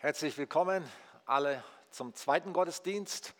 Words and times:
Herzlich 0.00 0.38
willkommen 0.38 0.88
alle 1.26 1.64
zum 1.90 2.14
zweiten 2.14 2.52
Gottesdienst 2.52 3.34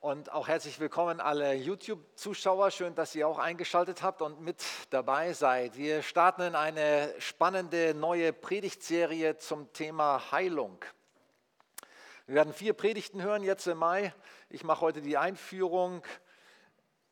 und 0.00 0.32
auch 0.32 0.48
herzlich 0.48 0.80
willkommen 0.80 1.20
alle 1.20 1.52
YouTube-Zuschauer. 1.52 2.70
Schön, 2.70 2.94
dass 2.94 3.14
ihr 3.14 3.28
auch 3.28 3.38
eingeschaltet 3.38 4.02
habt 4.02 4.22
und 4.22 4.40
mit 4.40 4.64
dabei 4.88 5.34
seid. 5.34 5.76
Wir 5.76 6.00
starten 6.00 6.40
in 6.40 6.54
eine 6.54 7.14
spannende 7.18 7.92
neue 7.92 8.32
Predigtserie 8.32 9.36
zum 9.36 9.70
Thema 9.74 10.32
Heilung. 10.32 10.82
Wir 12.24 12.36
werden 12.36 12.54
vier 12.54 12.72
Predigten 12.72 13.20
hören 13.20 13.42
jetzt 13.42 13.66
im 13.66 13.76
Mai. 13.76 14.14
Ich 14.48 14.64
mache 14.64 14.80
heute 14.80 15.02
die 15.02 15.18
Einführung 15.18 16.02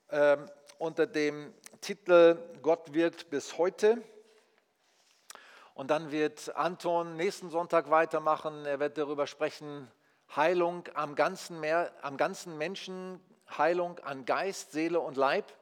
äh, 0.08 0.38
unter 0.78 1.06
dem 1.06 1.52
Titel 1.82 2.38
Gott 2.62 2.94
wirkt 2.94 3.28
bis 3.28 3.58
heute. 3.58 4.02
Und 5.74 5.90
dann 5.90 6.10
wird 6.10 6.54
Anton 6.54 7.16
nächsten 7.16 7.50
Sonntag 7.50 7.90
weitermachen. 7.90 8.66
Er 8.66 8.78
wird 8.78 8.98
darüber 8.98 9.26
sprechen, 9.26 9.90
Heilung 10.34 10.84
am 10.94 11.14
ganzen, 11.14 11.60
Meer, 11.60 11.92
am 12.02 12.16
ganzen 12.16 12.58
Menschen, 12.58 13.20
Heilung 13.56 13.98
an 14.00 14.24
Geist, 14.24 14.72
Seele 14.72 15.00
und 15.00 15.16
Leib. 15.16 15.52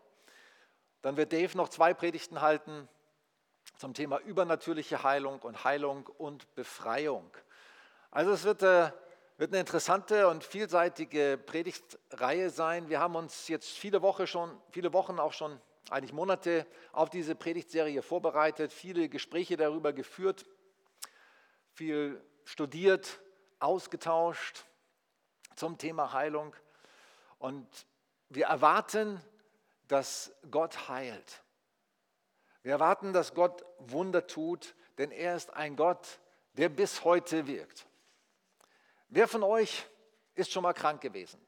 Dann 1.02 1.16
wird 1.16 1.32
Dave 1.32 1.56
noch 1.56 1.68
zwei 1.68 1.94
Predigten 1.94 2.40
halten 2.40 2.88
zum 3.78 3.94
Thema 3.94 4.18
übernatürliche 4.18 5.02
Heilung 5.02 5.40
und 5.40 5.64
Heilung 5.64 6.06
und 6.18 6.54
Befreiung. 6.54 7.30
Also 8.10 8.32
es 8.32 8.44
wird, 8.44 8.62
äh, 8.62 8.90
wird 9.38 9.52
eine 9.52 9.60
interessante 9.60 10.28
und 10.28 10.44
vielseitige 10.44 11.38
Predigtreihe 11.38 12.50
sein. 12.50 12.88
Wir 12.88 13.00
haben 13.00 13.16
uns 13.16 13.48
jetzt 13.48 13.70
viele, 13.70 14.02
Woche 14.02 14.26
schon, 14.26 14.60
viele 14.70 14.92
Wochen 14.92 15.18
auch 15.18 15.32
schon 15.32 15.60
eigentlich 15.90 16.12
Monate 16.12 16.66
auf 16.92 17.10
diese 17.10 17.34
Predigtserie 17.34 18.02
vorbereitet, 18.02 18.72
viele 18.72 19.08
Gespräche 19.08 19.56
darüber 19.56 19.92
geführt, 19.92 20.46
viel 21.72 22.22
studiert, 22.44 23.20
ausgetauscht 23.58 24.64
zum 25.56 25.78
Thema 25.78 26.12
Heilung. 26.12 26.54
Und 27.38 27.68
wir 28.28 28.46
erwarten, 28.46 29.20
dass 29.88 30.32
Gott 30.50 30.88
heilt. 30.88 31.42
Wir 32.62 32.72
erwarten, 32.72 33.12
dass 33.12 33.34
Gott 33.34 33.64
Wunder 33.78 34.26
tut, 34.26 34.74
denn 34.98 35.10
er 35.10 35.34
ist 35.36 35.52
ein 35.54 35.76
Gott, 35.76 36.20
der 36.52 36.68
bis 36.68 37.04
heute 37.04 37.46
wirkt. 37.46 37.86
Wer 39.08 39.26
von 39.26 39.42
euch 39.42 39.86
ist 40.34 40.52
schon 40.52 40.62
mal 40.62 40.72
krank 40.72 41.00
gewesen? 41.00 41.44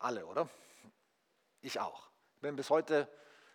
Alle, 0.00 0.26
oder? 0.26 0.48
Ich 1.60 1.80
auch. 1.80 2.08
Ich 2.36 2.40
bin 2.40 2.54
bis 2.54 2.70
heute 2.70 3.08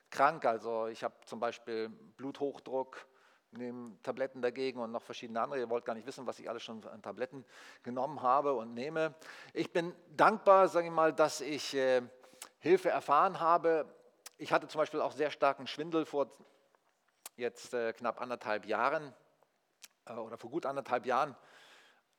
krank. 0.10 0.46
Also 0.46 0.88
ich 0.88 1.04
habe 1.04 1.16
zum 1.26 1.40
Beispiel 1.40 1.90
Bluthochdruck, 1.90 3.08
nehme 3.52 3.98
Tabletten 4.04 4.42
dagegen 4.42 4.80
und 4.80 4.92
noch 4.92 5.02
verschiedene 5.02 5.40
andere. 5.40 5.60
Ihr 5.60 5.70
wollt 5.70 5.86
gar 5.86 5.94
nicht 5.94 6.06
wissen, 6.06 6.28
was 6.28 6.40
ich 6.40 6.50
alles 6.50 6.64
schon 6.64 6.86
an 6.86 7.02
Tabletten 7.02 7.46
genommen 7.82 8.22
habe 8.22 8.54
und 8.54 8.74
nehme. 8.74 9.14
Ich 9.54 9.72
bin 9.72 9.96
dankbar, 10.10 10.68
sage 10.68 10.88
ich 10.88 10.94
mal, 10.94 11.14
dass 11.14 11.40
ich 11.40 11.74
äh, 11.76 12.02
Hilfe 12.60 12.90
erfahren 12.90 13.40
habe. 13.40 13.86
Ich 14.38 14.52
hatte 14.52 14.68
zum 14.68 14.80
Beispiel 14.80 15.00
auch 15.00 15.14
sehr 15.14 15.32
starken 15.32 15.66
Schwindel 15.68 16.06
vor 16.06 16.30
jetzt 17.38 17.74
äh, 17.74 17.94
knapp 17.94 18.20
anderthalb 18.20 18.66
Jahren 18.66 19.14
äh, 20.06 20.14
oder 20.14 20.38
vor 20.38 20.50
gut 20.50 20.66
anderthalb 20.66 21.06
Jahren. 21.06 21.38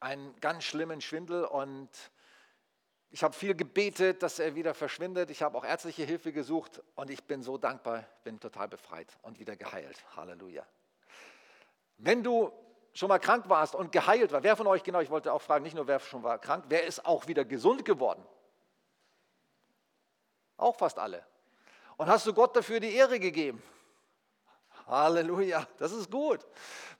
Einen 0.01 0.35
ganz 0.41 0.65
schlimmen 0.65 1.03
Schwindel 1.03 1.45
und 1.45 1.91
ich 3.15 3.23
habe 3.23 3.33
viel 3.33 3.55
gebetet, 3.55 4.25
dass 4.25 4.41
er 4.41 4.57
wieder 4.57 4.75
verschwindet. 4.75 5.31
Ich 5.31 5.41
habe 5.41 5.57
auch 5.57 5.65
ärztliche 5.65 6.03
Hilfe 6.03 6.33
gesucht 6.33 6.83
und 6.97 7.11
ich 7.11 7.23
bin 7.23 7.45
so 7.45 7.57
dankbar, 7.57 8.03
bin 8.25 8.41
total 8.41 8.67
befreit 8.67 9.07
und 9.23 9.39
wieder 9.39 9.55
geheilt. 9.55 9.97
Halleluja. 10.17 10.67
Wenn 11.99 12.25
du 12.25 12.51
schon 12.93 13.09
mal 13.09 13.21
krank 13.21 13.49
warst 13.49 13.77
und 13.77 13.93
geheilt 13.93 14.33
war, 14.33 14.43
wer 14.43 14.57
von 14.57 14.67
euch, 14.67 14.83
genau, 14.83 14.99
ich 14.99 15.11
wollte 15.11 15.33
auch 15.33 15.41
fragen, 15.41 15.63
nicht 15.63 15.77
nur 15.77 15.87
wer 15.87 16.01
schon 16.01 16.25
war 16.25 16.41
krank, 16.41 16.65
wer 16.67 16.83
ist 16.83 17.07
auch 17.07 17.29
wieder 17.29 17.45
gesund 17.45 17.85
geworden? 17.85 18.27
Auch 20.57 20.75
fast 20.75 20.99
alle. 20.99 21.25
Und 21.97 22.09
hast 22.09 22.27
du 22.27 22.35
Gott 22.35 22.57
dafür 22.57 22.81
die 22.81 22.97
Ehre 22.97 23.21
gegeben? 23.21 23.63
Halleluja, 24.87 25.67
das 25.79 25.93
ist 25.93 26.11
gut, 26.11 26.41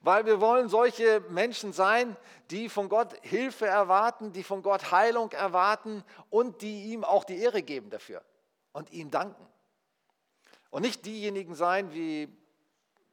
weil 0.01 0.25
wir 0.25 0.41
wollen 0.41 0.69
solche 0.69 1.21
Menschen 1.29 1.71
sein, 1.71 2.17
die 2.49 2.69
von 2.69 2.89
Gott 2.89 3.13
Hilfe 3.21 3.67
erwarten, 3.67 4.33
die 4.33 4.43
von 4.43 4.63
Gott 4.63 4.91
Heilung 4.91 5.31
erwarten 5.31 6.03
und 6.29 6.61
die 6.61 6.85
ihm 6.93 7.03
auch 7.03 7.23
die 7.23 7.37
Ehre 7.37 7.61
geben 7.61 7.89
dafür 7.89 8.23
und 8.73 8.91
ihm 8.91 9.11
danken. 9.11 9.47
Und 10.71 10.81
nicht 10.81 11.05
diejenigen 11.05 11.55
sein, 11.55 11.93
wie 11.93 12.27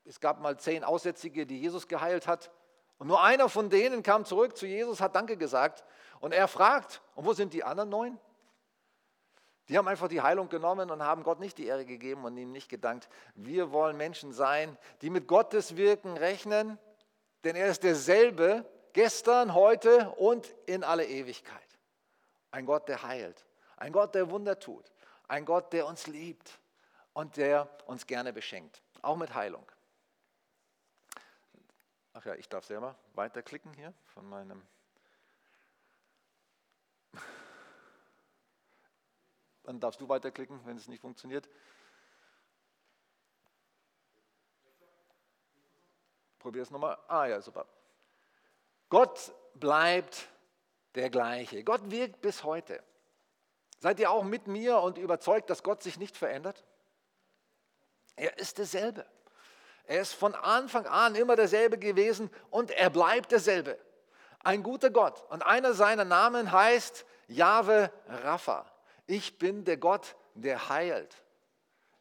es 0.05 0.21
gab 0.21 0.41
mal 0.41 0.59
zehn 0.59 0.84
Aussätzige, 0.84 1.47
die 1.47 1.61
Jesus 1.61 1.87
geheilt 1.87 2.27
hat. 2.27 2.50
Und 2.99 3.06
nur 3.06 3.22
einer 3.22 3.49
von 3.49 3.71
denen 3.71 4.03
kam 4.03 4.25
zurück 4.25 4.56
zu 4.56 4.66
Jesus, 4.66 5.00
hat 5.00 5.15
Danke 5.15 5.37
gesagt. 5.37 5.84
Und 6.21 6.32
er 6.32 6.49
fragt, 6.49 7.03
und 7.15 7.25
wo 7.25 7.32
sind 7.32 7.53
die 7.53 7.62
anderen 7.62 7.91
neun? 7.91 8.19
Die 9.72 9.78
haben 9.78 9.88
einfach 9.88 10.09
die 10.09 10.21
Heilung 10.21 10.50
genommen 10.50 10.91
und 10.91 11.03
haben 11.03 11.22
Gott 11.22 11.41
nicht 11.41 11.56
die 11.56 11.65
Ehre 11.65 11.87
gegeben 11.87 12.27
und 12.27 12.37
ihm 12.37 12.53
nicht 12.53 12.69
gedankt. 12.69 13.09
Wir 13.34 13.72
wollen 13.72 13.97
Menschen 13.97 14.34
sein, 14.34 14.77
die 15.00 15.09
mit 15.09 15.27
Gottes 15.27 15.78
Wirken 15.78 16.19
rechnen, 16.19 16.78
denn 17.43 17.56
er 17.56 17.69
ist 17.69 17.82
derselbe 17.82 18.71
gestern, 18.93 19.55
heute 19.55 20.11
und 20.11 20.55
in 20.66 20.84
alle 20.84 21.06
Ewigkeit. 21.06 21.78
Ein 22.50 22.66
Gott, 22.66 22.87
der 22.87 23.03
heilt, 23.03 23.47
ein 23.78 23.93
Gott, 23.93 24.15
der 24.15 24.28
Wunder 24.31 24.59
tut, 24.59 24.93
ein 25.27 25.47
Gott, 25.47 25.72
der 25.72 25.87
uns 25.87 26.06
liebt 26.06 26.59
und 27.15 27.38
der 27.38 27.66
uns 27.87 28.06
gerne 28.06 28.34
beschenkt, 28.34 28.82
auch 29.00 29.16
mit 29.16 29.34
Heilung. 29.34 29.65
Ach 32.12 32.27
ja, 32.27 32.34
ich 32.34 32.50
darf 32.50 32.66
selber 32.66 32.94
weiterklicken 33.15 33.72
hier 33.72 33.94
von 34.05 34.28
meinem 34.28 34.61
Dann 39.65 39.81
darfst 39.81 40.00
du 40.00 40.09
weiterklicken, 40.09 40.61
wenn 40.65 40.77
es 40.77 40.89
nicht 40.89 41.00
funktioniert. 41.00 41.49
Probier 46.39 46.62
es 46.62 46.71
nochmal. 46.71 46.99
Ah 47.06 47.27
ja, 47.27 47.41
super. 47.41 47.67
Gott 48.89 49.33
bleibt 49.55 50.28
der 50.95 51.09
gleiche. 51.09 51.62
Gott 51.62 51.91
wirkt 51.91 52.21
bis 52.21 52.43
heute. 52.43 52.83
Seid 53.78 54.00
ihr 54.00 54.11
auch 54.11 54.25
mit 54.25 54.47
mir 54.47 54.78
und 54.78 54.99
überzeugt, 54.99 55.50
dass 55.50 55.62
Gott 55.62 55.83
sich 55.83 55.99
nicht 55.99 56.17
verändert? 56.17 56.65
Er 58.17 58.39
ist 58.39 58.59
derselbe. 58.59 59.06
Er 59.84 60.00
ist 60.00 60.12
von 60.12 60.34
Anfang 60.34 60.87
an 60.87 61.15
immer 61.15 61.37
derselbe 61.37 61.79
gewesen 61.79 62.31
und 62.50 62.71
er 62.71 62.91
bleibt 62.91 63.33
derselbe. 63.33 63.79
Ein 64.41 64.62
guter 64.62 64.91
Gott. 64.91 65.25
Und 65.31 65.43
einer 65.43 65.75
seiner 65.75 66.05
Namen 66.05 66.53
heißt 66.53 67.05
Jahwe 67.29 67.93
Rapha. 68.06 68.72
Ich 69.07 69.39
bin 69.39 69.65
der 69.65 69.77
Gott, 69.77 70.17
der 70.35 70.69
heilt. 70.69 71.23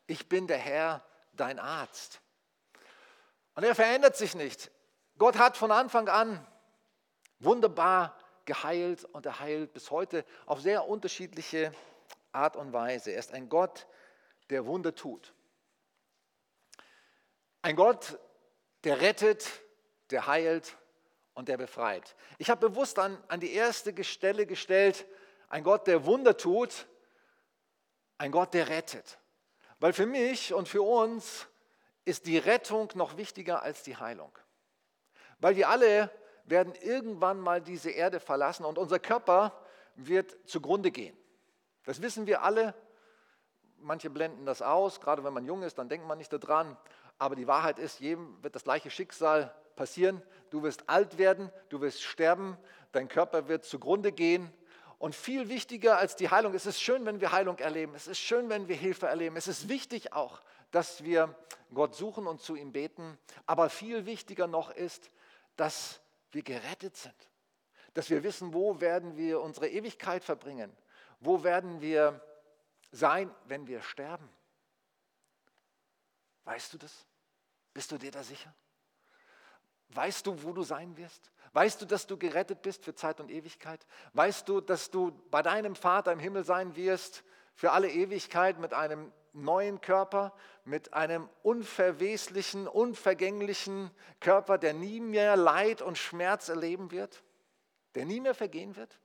Ich 0.08 0.30
bin 0.30 0.48
der 0.48 0.58
Herr, 0.58 1.06
dein 1.34 1.60
Arzt. 1.60 2.22
Und 3.56 3.64
er 3.64 3.76
verändert 3.76 4.16
sich 4.16 4.36
nicht. 4.36 4.72
Gott 5.18 5.38
hat 5.38 5.58
von 5.58 5.72
Anfang 5.72 6.08
an 6.08 6.46
wunderbar 7.40 8.18
geheilt 8.46 9.06
und 9.06 9.26
er 9.26 9.40
heilt 9.40 9.74
bis 9.74 9.92
heute 9.92 10.26
auf 10.46 10.62
sehr 10.62 10.88
unterschiedliche 10.88 11.74
Art 12.32 12.56
und 12.56 12.74
Weise. 12.74 13.12
Er 13.12 13.20
ist 13.20 13.34
ein 13.34 13.50
Gott, 13.50 13.88
der 14.50 14.66
Wunder 14.66 14.96
tut. 14.96 15.34
Ein 17.62 17.76
Gott, 17.76 18.18
der 18.84 19.02
rettet, 19.02 19.48
der 20.10 20.28
heilt 20.28 20.76
und 21.34 21.48
der 21.48 21.58
befreit. 21.58 22.16
Ich 22.38 22.50
habe 22.50 22.70
bewusst 22.70 22.98
an, 23.00 23.22
an 23.28 23.40
die 23.40 23.54
erste 23.54 24.04
Stelle 24.04 24.46
gestellt, 24.46 25.06
ein 25.50 25.64
Gott, 25.64 25.88
der 25.88 26.06
Wunder 26.06 26.38
tut, 26.38 26.88
ein 28.22 28.32
Gott, 28.32 28.54
der 28.54 28.70
rettet. 28.70 29.18
Weil 29.80 29.94
für 29.94 30.06
mich 30.06 30.54
und 30.54 30.70
für 30.70 30.84
uns 30.84 31.48
ist 32.06 32.28
die 32.28 32.38
Rettung 32.38 32.90
noch 32.94 33.18
wichtiger 33.18 33.64
als 33.64 33.82
die 33.82 33.98
Heilung. 33.98 34.32
Weil 35.40 35.56
wir 35.56 35.70
alle 35.70 36.12
werden 36.46 36.76
irgendwann 36.76 37.40
mal 37.40 37.62
diese 37.62 37.90
Erde 37.90 38.20
verlassen 38.20 38.64
und 38.64 38.78
unser 38.78 39.00
Körper 39.00 39.60
wird 39.96 40.38
zugrunde 40.48 40.92
gehen. 40.92 41.18
Das 41.84 42.04
wissen 42.04 42.28
wir 42.28 42.44
alle. 42.44 42.76
Manche 43.78 44.12
blenden 44.12 44.46
das 44.46 44.62
aus, 44.62 45.02
gerade 45.02 45.24
wenn 45.24 45.34
man 45.34 45.46
jung 45.46 45.64
ist, 45.64 45.80
dann 45.80 45.90
denkt 45.90 46.06
man 46.06 46.20
nicht 46.20 46.32
daran. 46.32 46.78
Aber 47.18 47.36
die 47.36 47.48
Wahrheit 47.48 47.80
ist, 47.80 48.00
jedem 48.00 48.42
wird 48.44 48.54
das 48.54 48.64
gleiche 48.64 48.92
Schicksal 48.92 49.52
passieren. 49.76 50.22
Du 50.52 50.62
wirst 50.62 50.88
alt 50.88 51.18
werden, 51.18 51.52
du 51.70 51.82
wirst 51.82 52.04
sterben, 52.04 52.56
dein 52.92 53.08
Körper 53.08 53.48
wird 53.48 53.66
zugrunde 53.66 54.12
gehen 54.12 54.54
und 55.02 55.16
viel 55.16 55.50
wichtiger 55.50 55.98
als 55.98 56.16
die 56.16 56.30
Heilung, 56.30 56.54
es 56.54 56.68
ist 56.68 56.80
schön, 56.80 57.08
wenn 57.08 57.20
wir 57.20 57.32
Heilung 57.32 57.58
erleben, 57.58 57.96
es 57.96 58.06
ist 58.06 58.20
schön, 58.20 58.50
wenn 58.50 58.68
wir 58.68 58.76
Hilfe 58.76 59.08
erleben, 59.08 59.36
es 59.36 59.48
ist 59.48 59.68
wichtig 59.68 60.14
auch, 60.14 60.44
dass 60.70 61.04
wir 61.04 61.36
Gott 61.74 61.96
suchen 61.96 62.28
und 62.28 62.40
zu 62.40 62.56
ihm 62.56 62.72
beten, 62.72 63.18
aber 63.48 63.72
viel 63.72 64.06
wichtiger 64.06 64.46
noch 64.46 64.70
ist, 64.70 65.10
dass 65.56 66.02
wir 66.30 66.44
gerettet 66.44 66.96
sind, 66.96 67.16
dass 67.96 68.12
wir 68.12 68.22
wissen, 68.22 68.54
wo 68.54 68.80
werden 68.80 69.18
wir 69.18 69.42
unsere 69.42 69.70
Ewigkeit 69.70 70.24
verbringen, 70.24 70.72
wo 71.20 71.44
werden 71.44 71.82
wir 71.82 72.22
sein, 72.92 73.34
wenn 73.46 73.66
wir 73.66 73.82
sterben. 73.82 74.30
Weißt 76.44 76.74
du 76.74 76.78
das? 76.78 77.08
Bist 77.74 77.92
du 77.92 77.98
dir 77.98 78.12
da 78.12 78.22
sicher? 78.22 78.54
Weißt 79.94 80.26
du, 80.28 80.44
wo 80.44 80.54
du 80.54 80.64
sein 80.64 80.96
wirst? 80.98 81.32
Weißt 81.54 81.82
du, 81.82 81.86
dass 81.86 82.08
du 82.08 82.18
gerettet 82.18 82.62
bist 82.62 82.86
für 82.86 82.96
Zeit 82.96 83.20
und 83.20 83.30
Ewigkeit? 83.30 83.86
Weißt 84.14 84.48
du, 84.48 84.62
dass 84.62 84.90
du 84.90 85.12
bei 85.30 85.42
deinem 85.42 85.76
Vater 85.76 86.12
im 86.14 86.20
Himmel 86.20 86.46
sein 86.46 86.76
wirst 86.76 87.24
für 87.56 87.72
alle 87.72 87.90
Ewigkeit 87.90 88.58
mit 88.60 88.74
einem 88.74 89.12
neuen 89.34 89.82
Körper, 89.82 90.34
mit 90.64 90.94
einem 90.94 91.30
unverweslichen, 91.44 92.68
unvergänglichen 92.68 93.92
Körper, 94.20 94.58
der 94.58 94.74
nie 94.74 95.00
mehr 95.02 95.36
Leid 95.36 95.82
und 95.82 95.98
Schmerz 95.98 96.48
erleben 96.48 96.92
wird, 96.92 97.24
der 97.96 98.06
nie 98.06 98.22
mehr 98.22 98.36
vergehen 98.36 98.76
wird? 98.76 99.00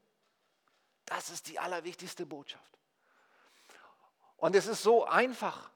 Das 1.04 1.30
ist 1.30 1.48
die 1.48 1.58
allerwichtigste 1.58 2.26
Botschaft. 2.26 2.78
Und 4.36 4.54
es 4.54 4.66
ist 4.66 4.82
so 4.82 5.04
einfach, 5.04 5.70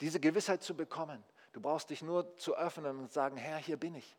diese 0.00 0.20
Gewissheit 0.20 0.62
zu 0.62 0.74
bekommen. 0.74 1.22
Du 1.54 1.60
brauchst 1.60 1.90
dich 1.90 2.02
nur 2.02 2.36
zu 2.36 2.56
öffnen 2.56 2.98
und 2.98 3.12
sagen, 3.12 3.36
Herr, 3.36 3.58
hier 3.58 3.76
bin 3.76 3.94
ich. 3.94 4.16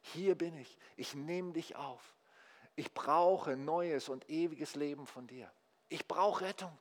Hier 0.00 0.34
bin 0.34 0.56
ich. 0.56 0.78
Ich 0.96 1.14
nehme 1.14 1.52
dich 1.52 1.76
auf. 1.76 2.16
Ich 2.74 2.94
brauche 2.94 3.54
neues 3.54 4.08
und 4.08 4.30
ewiges 4.30 4.74
Leben 4.76 5.06
von 5.06 5.26
dir. 5.26 5.52
Ich 5.90 6.08
brauche 6.08 6.46
Rettung. 6.46 6.76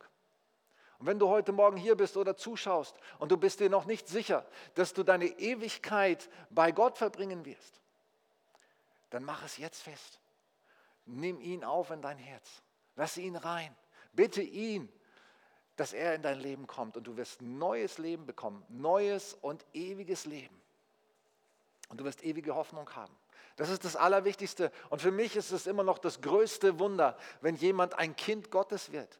Und 1.00 1.06
wenn 1.08 1.20
du 1.20 1.28
heute 1.28 1.52
Morgen 1.52 1.76
hier 1.76 1.98
bist 1.98 2.16
oder 2.16 2.38
zuschaust 2.38 2.96
und 3.20 3.30
du 3.30 3.36
bist 3.36 3.60
dir 3.60 3.70
noch 3.70 3.84
nicht 3.84 4.08
sicher, 4.08 4.46
dass 4.76 4.94
du 4.94 5.04
deine 5.04 5.26
Ewigkeit 5.26 6.30
bei 6.50 6.72
Gott 6.72 6.98
verbringen 6.98 7.44
wirst, 7.44 7.82
dann 9.10 9.26
mach 9.26 9.44
es 9.44 9.58
jetzt 9.58 9.82
fest. 9.82 10.22
Nimm 11.06 11.42
ihn 11.42 11.66
auf 11.66 11.92
in 11.92 12.02
dein 12.02 12.18
Herz. 12.18 12.64
Lass 12.96 13.18
ihn 13.18 13.36
rein. 13.36 13.76
Bitte 14.14 14.42
ihn, 14.42 14.90
dass 15.80 15.94
er 15.94 16.14
in 16.14 16.22
dein 16.22 16.40
Leben 16.40 16.68
kommt 16.68 16.98
und 16.98 17.06
du 17.06 17.16
wirst 17.16 17.42
neues 17.42 17.98
Leben 18.00 18.26
bekommen, 18.26 18.64
neues 18.68 19.34
und 19.42 19.66
ewiges 19.74 20.26
Leben. 20.26 20.60
Und 21.88 22.02
du 22.02 22.04
wirst 22.04 22.24
ewige 22.24 22.54
Hoffnung 22.54 22.94
haben. 22.96 23.16
Das 23.56 23.70
ist 23.70 23.86
das 23.86 23.96
Allerwichtigste. 23.96 24.72
Und 24.90 25.02
für 25.02 25.12
mich 25.12 25.36
ist 25.38 25.52
es 25.52 25.68
immer 25.68 25.84
noch 25.84 25.98
das 25.98 26.22
größte 26.22 26.80
Wunder, 26.80 27.18
wenn 27.42 27.56
jemand 27.56 27.98
ein 27.98 28.16
Kind 28.16 28.52
Gottes 28.52 28.92
wird. 28.92 29.20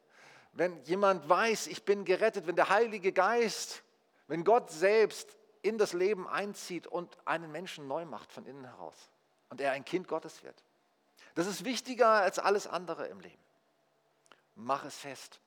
Wenn 0.52 0.82
jemand 0.84 1.28
weiß, 1.28 1.66
ich 1.66 1.84
bin 1.84 2.04
gerettet, 2.04 2.46
wenn 2.46 2.56
der 2.56 2.68
Heilige 2.68 3.12
Geist, 3.12 3.82
wenn 4.28 4.44
Gott 4.44 4.70
selbst 4.70 5.36
in 5.62 5.78
das 5.78 5.94
Leben 5.94 6.28
einzieht 6.28 6.86
und 6.86 7.16
einen 7.24 7.50
Menschen 7.50 7.88
neu 7.88 8.04
macht 8.04 8.32
von 8.32 8.44
innen 8.44 8.64
heraus 8.64 9.10
und 9.48 9.60
er 9.60 9.72
ein 9.72 9.84
Kind 9.84 10.08
Gottes 10.08 10.42
wird. 10.42 10.62
Das 11.34 11.46
ist 11.46 11.64
wichtiger 11.64 12.08
als 12.08 12.38
alles 12.38 12.66
andere 12.66 13.06
im 13.06 13.20
Leben. 13.20 13.42
Mach 14.54 14.84
es 14.84 14.96
fest. 14.96 15.40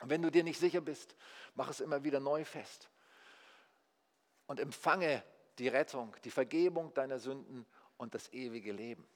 Und 0.00 0.10
wenn 0.10 0.22
du 0.22 0.30
dir 0.30 0.44
nicht 0.44 0.58
sicher 0.58 0.80
bist, 0.80 1.14
mach 1.54 1.70
es 1.70 1.80
immer 1.80 2.04
wieder 2.04 2.20
neu 2.20 2.44
fest. 2.44 2.88
Und 4.46 4.60
empfange 4.60 5.22
die 5.58 5.68
Rettung, 5.68 6.14
die 6.24 6.30
Vergebung 6.30 6.94
deiner 6.94 7.18
Sünden 7.18 7.66
und 7.96 8.14
das 8.14 8.32
ewige 8.32 8.72
Leben. 8.72 9.06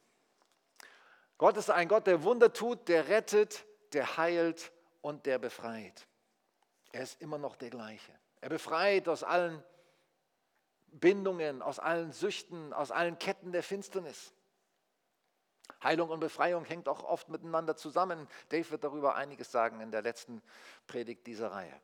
Gott 1.39 1.57
ist 1.57 1.71
ein 1.71 1.89
Gott, 1.89 2.07
der 2.07 2.23
Wunder 2.23 2.53
tut, 2.53 2.89
der 2.89 3.09
rettet, 3.09 3.65
der 3.93 4.17
heilt 4.17 4.73
und 5.01 5.27
der 5.27 5.39
befreit. 5.39 6.07
Er 6.93 7.03
ist 7.03 7.21
immer 7.21 7.39
noch 7.39 7.57
der 7.57 7.71
gleiche. 7.71 8.13
Er 8.41 8.49
befreit 8.49 9.09
aus 9.09 9.23
allen 9.23 9.63
Bindungen, 10.89 11.63
aus 11.63 11.79
allen 11.79 12.13
Süchten, 12.13 12.73
aus 12.73 12.91
allen 12.91 13.19
Ketten 13.19 13.53
der 13.53 13.63
Finsternis. 13.63 14.35
Heilung 15.83 16.11
und 16.11 16.21
Befreiung 16.21 16.65
hängt 16.65 16.89
auch 16.89 17.03
oft 17.03 17.29
miteinander 17.29 17.77
zusammen. 17.77 18.29
Dave 18.49 18.71
wird 18.71 18.85
darüber 18.85 19.15
einiges 19.15 19.51
sagen 19.51 19.81
in 19.81 19.91
der 19.91 20.03
letzten 20.03 20.43
Predigt 20.87 21.27
dieser 21.27 21.53
Reihe. 21.53 21.81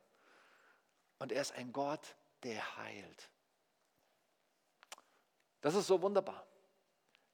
Und 1.17 1.31
er 1.31 1.41
ist 1.41 1.51
ein 1.53 1.73
Gott, 1.73 2.15
der 2.43 2.77
heilt. 2.77 3.29
Das 5.61 5.75
ist 5.75 5.87
so 5.87 6.01
wunderbar, 6.01 6.47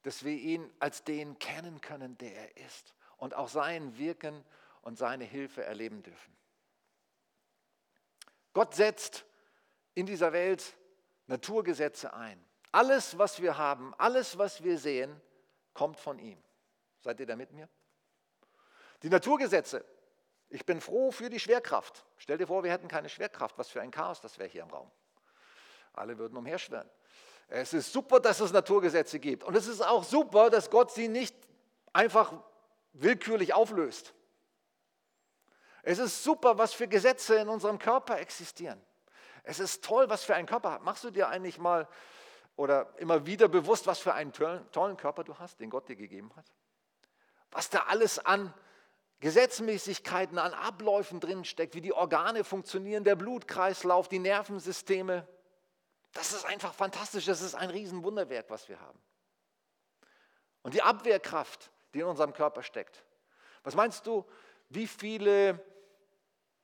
dass 0.01 0.23
wir 0.23 0.33
ihn 0.33 0.71
als 0.79 1.03
den 1.03 1.37
kennen 1.37 1.81
können, 1.81 2.17
der 2.17 2.35
er 2.35 2.65
ist 2.65 2.95
und 3.17 3.35
auch 3.35 3.49
sein 3.49 3.97
Wirken 3.97 4.43
und 4.81 4.97
seine 4.97 5.23
Hilfe 5.23 5.63
erleben 5.63 6.01
dürfen. 6.01 6.35
Gott 8.53 8.73
setzt 8.73 9.25
in 9.93 10.05
dieser 10.05 10.33
Welt 10.33 10.75
Naturgesetze 11.27 12.13
ein. 12.13 12.43
Alles, 12.71 13.17
was 13.17 13.41
wir 13.41 13.57
haben, 13.57 13.93
alles, 13.97 14.37
was 14.37 14.63
wir 14.63 14.77
sehen, 14.77 15.21
kommt 15.73 15.99
von 15.99 16.19
ihm. 16.19 16.37
Seid 17.05 17.19
ihr 17.19 17.27
da 17.27 17.35
mit 17.35 17.51
mir? 17.51 17.69
Die 19.03 19.09
Naturgesetze. 19.09 19.85
Ich 20.49 20.65
bin 20.65 20.81
froh 20.81 21.11
für 21.11 21.29
die 21.29 21.39
Schwerkraft. 21.39 22.03
Stell 22.17 22.39
dir 22.39 22.47
vor, 22.47 22.63
wir 22.63 22.71
hätten 22.71 22.87
keine 22.87 23.09
Schwerkraft. 23.09 23.59
Was 23.59 23.69
für 23.69 23.79
ein 23.79 23.91
Chaos 23.91 24.21
das 24.21 24.39
wäre 24.39 24.49
hier 24.49 24.63
im 24.63 24.71
Raum. 24.71 24.89
Alle 25.93 26.17
würden 26.17 26.35
umherschwirren. 26.35 26.89
Es 27.47 27.73
ist 27.73 27.93
super, 27.93 28.19
dass 28.19 28.39
es 28.39 28.51
Naturgesetze 28.51 29.19
gibt. 29.19 29.43
Und 29.43 29.55
es 29.55 29.67
ist 29.67 29.81
auch 29.81 30.03
super, 30.03 30.49
dass 30.49 30.71
Gott 30.71 30.91
sie 30.91 31.07
nicht 31.07 31.35
einfach 31.93 32.33
willkürlich 32.93 33.53
auflöst. 33.53 34.15
Es 35.83 35.99
ist 35.99 36.23
super, 36.23 36.57
was 36.57 36.73
für 36.73 36.87
Gesetze 36.87 37.35
in 37.35 37.49
unserem 37.49 37.77
Körper 37.77 38.17
existieren. 38.17 38.81
Es 39.43 39.59
ist 39.59 39.83
toll, 39.83 40.09
was 40.09 40.23
für 40.23 40.33
ein 40.33 40.47
Körper 40.47 40.71
hat. 40.71 40.81
Machst 40.81 41.03
du 41.03 41.11
dir 41.11 41.27
eigentlich 41.27 41.59
mal 41.59 41.87
oder 42.55 42.91
immer 42.97 43.27
wieder 43.27 43.47
bewusst, 43.47 43.85
was 43.85 43.99
für 43.99 44.15
einen 44.15 44.33
tollen 44.33 44.97
Körper 44.97 45.23
du 45.23 45.37
hast, 45.37 45.59
den 45.59 45.69
Gott 45.69 45.87
dir 45.87 45.95
gegeben 45.95 46.35
hat? 46.35 46.45
Was 47.55 47.69
da 47.69 47.83
alles 47.87 48.19
an 48.19 48.53
Gesetzmäßigkeiten, 49.21 50.37
an 50.37 50.53
Abläufen 50.53 51.21
drin 51.21 51.45
steckt, 51.45 51.73
wie 51.73 51.79
die 51.79 51.93
Organe 51.93 52.43
funktionieren, 52.43 53.05
der 53.05 53.15
Blutkreislauf, 53.15 54.09
die 54.09 54.19
Nervensysteme. 54.19 55.25
Das 56.11 56.33
ist 56.33 56.45
einfach 56.45 56.73
fantastisch. 56.73 57.25
Das 57.25 57.41
ist 57.41 57.55
ein 57.55 57.69
Riesenwunderwerk, 57.69 58.49
was 58.49 58.67
wir 58.67 58.81
haben. 58.81 58.99
Und 60.63 60.73
die 60.73 60.81
Abwehrkraft, 60.81 61.71
die 61.93 62.01
in 62.01 62.07
unserem 62.07 62.33
Körper 62.33 62.61
steckt. 62.61 63.05
Was 63.63 63.73
meinst 63.73 64.05
du, 64.05 64.25
wie 64.67 64.85
viele 64.85 65.63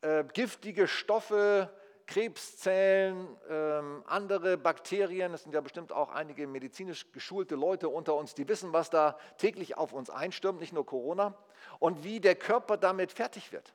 äh, 0.02 0.26
giftige 0.26 0.90
Stoffe 0.90 1.74
Krebszellen, 2.08 3.28
ähm, 3.50 4.04
andere 4.08 4.58
Bakterien. 4.58 5.34
Es 5.34 5.44
sind 5.44 5.54
ja 5.54 5.62
bestimmt 5.62 5.92
auch 5.92 6.10
einige 6.10 6.48
medizinisch 6.48 7.12
geschulte 7.12 7.56
Leute 7.56 7.90
unter 7.90 8.16
uns, 8.16 8.34
die 8.34 8.48
wissen, 8.48 8.74
was 8.74 8.90
da 8.90 9.18
täglich 9.38 9.78
auf 9.78 9.94
uns 9.94 10.10
einstürmt, 10.10 10.60
nicht 10.60 10.74
nur 10.74 10.86
Corona, 10.86 11.36
und 11.80 12.04
wie 12.04 12.20
der 12.20 12.36
Körper 12.36 12.78
damit 12.78 13.12
fertig 13.12 13.52
wird. 13.52 13.74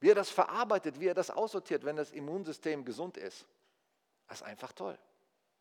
Wie 0.00 0.10
er 0.10 0.14
das 0.14 0.30
verarbeitet, 0.30 0.98
wie 1.00 1.08
er 1.08 1.14
das 1.14 1.30
aussortiert, 1.30 1.84
wenn 1.84 1.96
das 1.96 2.12
Immunsystem 2.12 2.84
gesund 2.84 3.16
ist. 3.16 3.46
Das 4.28 4.40
ist 4.40 4.46
einfach 4.46 4.72
toll. 4.72 4.98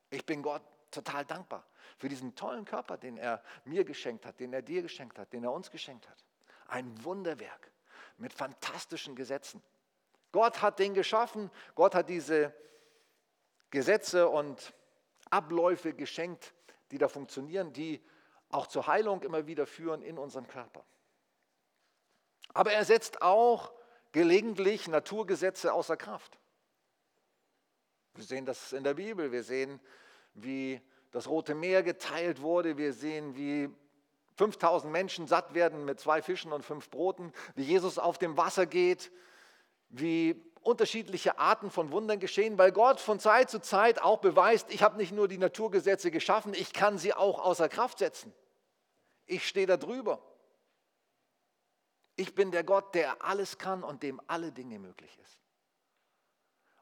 Ich 0.09 0.25
bin 0.25 0.41
Gott 0.41 0.61
total 0.91 1.25
dankbar 1.25 1.65
für 1.97 2.09
diesen 2.09 2.35
tollen 2.35 2.65
Körper, 2.65 2.97
den 2.97 3.17
er 3.17 3.43
mir 3.65 3.83
geschenkt 3.83 4.25
hat, 4.25 4.39
den 4.39 4.53
er 4.53 4.61
dir 4.61 4.81
geschenkt 4.81 5.19
hat, 5.19 5.33
den 5.33 5.43
er 5.43 5.51
uns 5.51 5.69
geschenkt 5.69 6.07
hat. 6.07 6.23
Ein 6.67 7.03
Wunderwerk 7.03 7.71
mit 8.17 8.33
fantastischen 8.33 9.15
Gesetzen. 9.15 9.61
Gott 10.31 10.61
hat 10.61 10.79
den 10.79 10.93
geschaffen, 10.93 11.49
Gott 11.75 11.95
hat 11.95 12.09
diese 12.09 12.53
Gesetze 13.71 14.29
und 14.29 14.73
Abläufe 15.29 15.93
geschenkt, 15.93 16.53
die 16.91 16.97
da 16.97 17.07
funktionieren, 17.07 17.73
die 17.73 18.01
auch 18.49 18.67
zur 18.67 18.87
Heilung 18.87 19.21
immer 19.21 19.47
wieder 19.47 19.67
führen 19.67 20.01
in 20.01 20.17
unserem 20.17 20.47
Körper. 20.47 20.83
Aber 22.53 22.71
er 22.71 22.83
setzt 22.83 23.21
auch 23.21 23.71
gelegentlich 24.11 24.87
Naturgesetze 24.87 25.71
außer 25.71 25.97
Kraft. 25.97 26.39
Wir 28.15 28.23
sehen 28.23 28.45
das 28.45 28.73
in 28.73 28.83
der 28.83 28.95
Bibel, 28.95 29.31
wir 29.31 29.43
sehen, 29.43 29.79
wie 30.33 30.81
das 31.11 31.27
Rote 31.27 31.53
Meer 31.53 31.83
geteilt 31.83 32.41
wurde, 32.41 32.77
wir 32.77 32.93
sehen, 32.93 33.35
wie 33.35 33.69
5000 34.35 34.91
Menschen 34.91 35.27
satt 35.27 35.53
werden 35.53 35.85
mit 35.85 35.99
zwei 35.99 36.21
Fischen 36.21 36.51
und 36.51 36.63
fünf 36.63 36.89
Broten, 36.89 37.33
wie 37.55 37.63
Jesus 37.63 37.99
auf 37.99 38.17
dem 38.17 38.37
Wasser 38.37 38.65
geht, 38.65 39.11
wie 39.89 40.41
unterschiedliche 40.61 41.39
Arten 41.39 41.71
von 41.71 41.91
Wundern 41.91 42.19
geschehen, 42.19 42.57
weil 42.57 42.71
Gott 42.71 42.99
von 42.99 43.19
Zeit 43.19 43.49
zu 43.49 43.59
Zeit 43.59 44.01
auch 44.01 44.19
beweist, 44.19 44.71
ich 44.71 44.83
habe 44.83 44.97
nicht 44.97 45.11
nur 45.11 45.27
die 45.27 45.37
Naturgesetze 45.37 46.11
geschaffen, 46.11 46.53
ich 46.53 46.73
kann 46.73 46.97
sie 46.97 47.13
auch 47.13 47.39
außer 47.39 47.69
Kraft 47.69 47.99
setzen. 47.99 48.33
Ich 49.25 49.47
stehe 49.47 49.67
da 49.67 49.77
drüber. 49.77 50.21
Ich 52.15 52.35
bin 52.35 52.51
der 52.51 52.63
Gott, 52.63 52.93
der 52.95 53.23
alles 53.23 53.57
kann 53.57 53.83
und 53.83 54.03
dem 54.03 54.21
alle 54.27 54.51
Dinge 54.51 54.79
möglich 54.79 55.17
ist. 55.19 55.39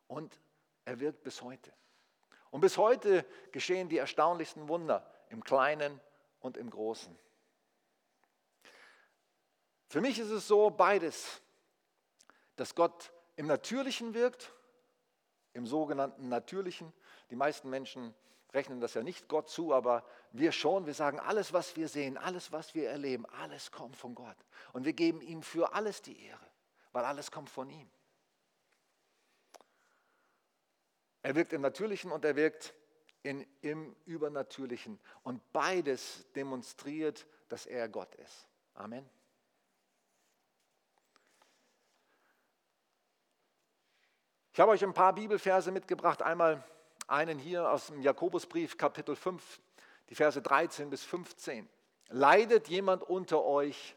Und 0.08 0.40
er 0.86 1.00
wirkt 1.00 1.24
bis 1.24 1.42
heute. 1.42 1.72
Und 2.50 2.62
bis 2.62 2.78
heute 2.78 3.26
geschehen 3.52 3.90
die 3.90 3.98
erstaunlichsten 3.98 4.68
Wunder 4.68 5.10
im 5.30 5.44
Kleinen 5.44 6.00
und 6.40 6.58
im 6.58 6.70
Großen. 6.70 7.18
Für 9.90 10.02
mich 10.02 10.18
ist 10.18 10.30
es 10.30 10.48
so 10.48 10.70
beides 10.70 11.42
dass 12.58 12.76
Gott 12.76 13.14
im 13.38 13.48
Natürlichen 13.48 14.14
wirkt, 14.14 14.54
im 15.54 15.66
sogenannten 15.66 16.28
Natürlichen. 16.28 16.92
Die 17.32 17.36
meisten 17.36 17.70
Menschen 17.70 18.14
rechnen 18.54 18.80
das 18.80 18.94
ja 18.94 19.04
nicht 19.04 19.28
Gott 19.28 19.50
zu, 19.50 19.74
aber 19.74 20.04
wir 20.32 20.52
schon. 20.52 20.86
Wir 20.86 20.94
sagen, 20.94 21.20
alles, 21.20 21.54
was 21.54 21.76
wir 21.76 21.88
sehen, 21.88 22.18
alles, 22.18 22.52
was 22.52 22.76
wir 22.76 22.90
erleben, 22.90 23.26
alles 23.28 23.72
kommt 23.72 23.96
von 23.96 24.16
Gott. 24.16 24.38
Und 24.74 24.86
wir 24.86 24.94
geben 24.94 25.22
ihm 25.22 25.42
für 25.42 25.74
alles 25.74 26.02
die 26.02 26.22
Ehre, 26.26 26.46
weil 26.92 27.06
alles 27.06 27.32
kommt 27.32 27.50
von 27.50 27.70
ihm. 27.70 27.90
Er 31.22 31.36
wirkt 31.36 31.54
im 31.54 31.62
Natürlichen 31.62 32.12
und 32.12 32.24
er 32.26 32.36
wirkt 32.36 32.74
in, 33.24 33.46
im 33.62 33.96
Übernatürlichen. 34.06 35.00
Und 35.24 35.42
beides 35.52 36.26
demonstriert, 36.34 37.28
dass 37.50 37.66
er 37.66 37.90
Gott 37.90 38.16
ist. 38.16 38.48
Amen. 38.74 39.08
Ich 44.58 44.60
habe 44.60 44.72
euch 44.72 44.84
ein 44.84 44.96
paar 44.96 45.14
Bibelverse 45.14 45.70
mitgebracht. 45.70 46.24
Einmal 46.24 46.64
einen 47.06 47.38
hier 47.38 47.70
aus 47.70 47.86
dem 47.86 48.02
Jakobusbrief, 48.02 48.76
Kapitel 48.76 49.16
5, 49.16 49.62
die 50.10 50.16
Verse 50.16 50.42
13 50.42 50.90
bis 50.90 51.04
15. 51.04 51.70
Leidet 52.08 52.68
jemand 52.68 53.04
unter 53.04 53.46
euch, 53.46 53.96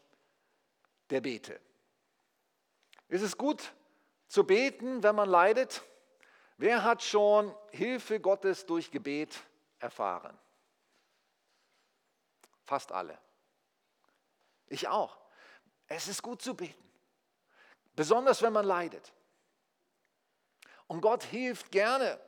der 1.09 1.21
bete? 1.21 1.59
Ist 3.07 3.23
es 3.23 3.35
gut 3.35 3.73
zu 4.27 4.43
beten, 4.43 5.01
wenn 5.01 5.15
man 5.15 5.27
leidet? 5.27 5.81
Wer 6.57 6.83
hat 6.83 7.01
schon 7.01 7.51
Hilfe 7.71 8.19
Gottes 8.19 8.67
durch 8.67 8.91
Gebet 8.91 9.39
erfahren? 9.79 10.37
Fast 12.65 12.91
alle. 12.91 13.17
Ich 14.67 14.87
auch. 14.87 15.17
Es 15.87 16.07
ist 16.07 16.21
gut 16.21 16.39
zu 16.39 16.53
beten. 16.53 16.91
Besonders 17.95 18.43
wenn 18.43 18.53
man 18.53 18.65
leidet. 18.65 19.11
Und 20.91 20.99
Gott 20.99 21.23
hilft 21.23 21.71
gerne. 21.71 22.19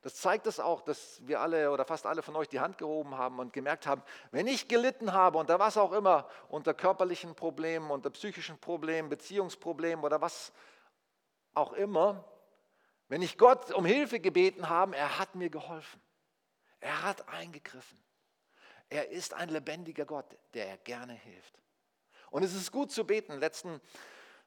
Das 0.00 0.14
zeigt 0.14 0.46
es 0.46 0.58
auch, 0.58 0.80
dass 0.80 1.20
wir 1.26 1.38
alle 1.38 1.70
oder 1.70 1.84
fast 1.84 2.06
alle 2.06 2.22
von 2.22 2.34
euch 2.34 2.48
die 2.48 2.60
Hand 2.60 2.78
gehoben 2.78 3.18
haben 3.18 3.38
und 3.38 3.52
gemerkt 3.52 3.86
haben, 3.86 4.02
wenn 4.30 4.46
ich 4.46 4.68
gelitten 4.68 5.12
habe 5.12 5.36
unter 5.36 5.58
was 5.58 5.76
auch 5.76 5.92
immer, 5.92 6.26
unter 6.48 6.72
körperlichen 6.72 7.34
Problemen, 7.34 7.90
unter 7.90 8.08
psychischen 8.08 8.58
Problemen, 8.58 9.10
Beziehungsproblemen 9.10 10.02
oder 10.02 10.22
was 10.22 10.54
auch 11.52 11.74
immer, 11.74 12.24
wenn 13.08 13.20
ich 13.20 13.36
Gott 13.36 13.70
um 13.70 13.84
Hilfe 13.84 14.18
gebeten 14.18 14.70
habe, 14.70 14.96
er 14.96 15.18
hat 15.18 15.34
mir 15.34 15.50
geholfen. 15.50 16.00
Er 16.80 17.02
hat 17.02 17.28
eingegriffen. 17.28 18.02
Er 18.88 19.10
ist 19.10 19.34
ein 19.34 19.50
lebendiger 19.50 20.06
Gott, 20.06 20.38
der 20.54 20.78
gerne 20.78 21.12
hilft. 21.12 21.60
Und 22.30 22.44
es 22.44 22.54
ist 22.54 22.72
gut 22.72 22.90
zu 22.90 23.04
beten. 23.04 23.38
Letzten 23.38 23.78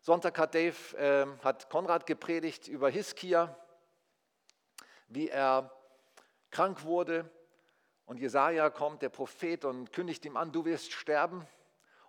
Sonntag 0.01 0.37
hat 0.37 0.55
Dave, 0.55 0.97
äh, 0.97 1.25
hat 1.43 1.69
Konrad 1.69 2.05
gepredigt 2.05 2.67
über 2.67 2.89
Hiskia, 2.89 3.55
wie 5.07 5.29
er 5.29 5.71
krank 6.51 6.83
wurde. 6.83 7.29
Und 8.05 8.19
Jesaja 8.19 8.69
kommt, 8.69 9.01
der 9.01 9.09
Prophet, 9.09 9.65
und 9.65 9.91
kündigt 9.91 10.25
ihm 10.25 10.37
an: 10.37 10.51
Du 10.51 10.65
wirst 10.65 10.93
sterben. 10.93 11.45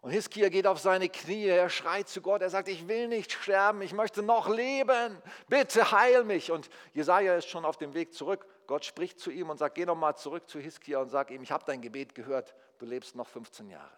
Und 0.03 0.13
Hiskia 0.13 0.49
geht 0.49 0.67
auf 0.67 0.79
seine 0.79 1.11
Knie, 1.11 1.45
er 1.45 1.69
schreit 1.69 2.09
zu 2.09 2.23
Gott, 2.23 2.41
er 2.41 2.49
sagt, 2.49 2.69
ich 2.69 2.89
will 2.89 3.07
nicht 3.07 3.33
sterben, 3.33 3.83
ich 3.83 3.93
möchte 3.93 4.23
noch 4.23 4.49
leben, 4.49 5.21
bitte 5.49 5.93
heil 5.93 6.25
mich. 6.25 6.51
Und 6.51 6.71
Jesaja 6.95 7.37
ist 7.37 7.51
schon 7.51 7.67
auf 7.67 7.77
dem 7.77 7.93
Weg 7.93 8.15
zurück. 8.15 8.47
Gott 8.67 8.87
spricht 8.87 9.21
zu 9.21 9.31
ihm 9.31 9.51
und 9.51 9.59
sagt, 9.59 9.75
geh 9.75 9.85
nochmal 9.85 10.17
zurück 10.17 10.49
zu 10.49 10.59
Hiskia 10.59 11.01
und 11.01 11.11
sag 11.11 11.31
ihm, 11.31 11.43
ich 11.43 11.53
habe 11.53 11.65
dein 11.67 11.83
Gebet 11.83 12.15
gehört, 12.15 12.55
du 12.79 12.87
lebst 12.87 13.15
noch 13.15 13.27
15 13.27 13.69
Jahre. 13.69 13.93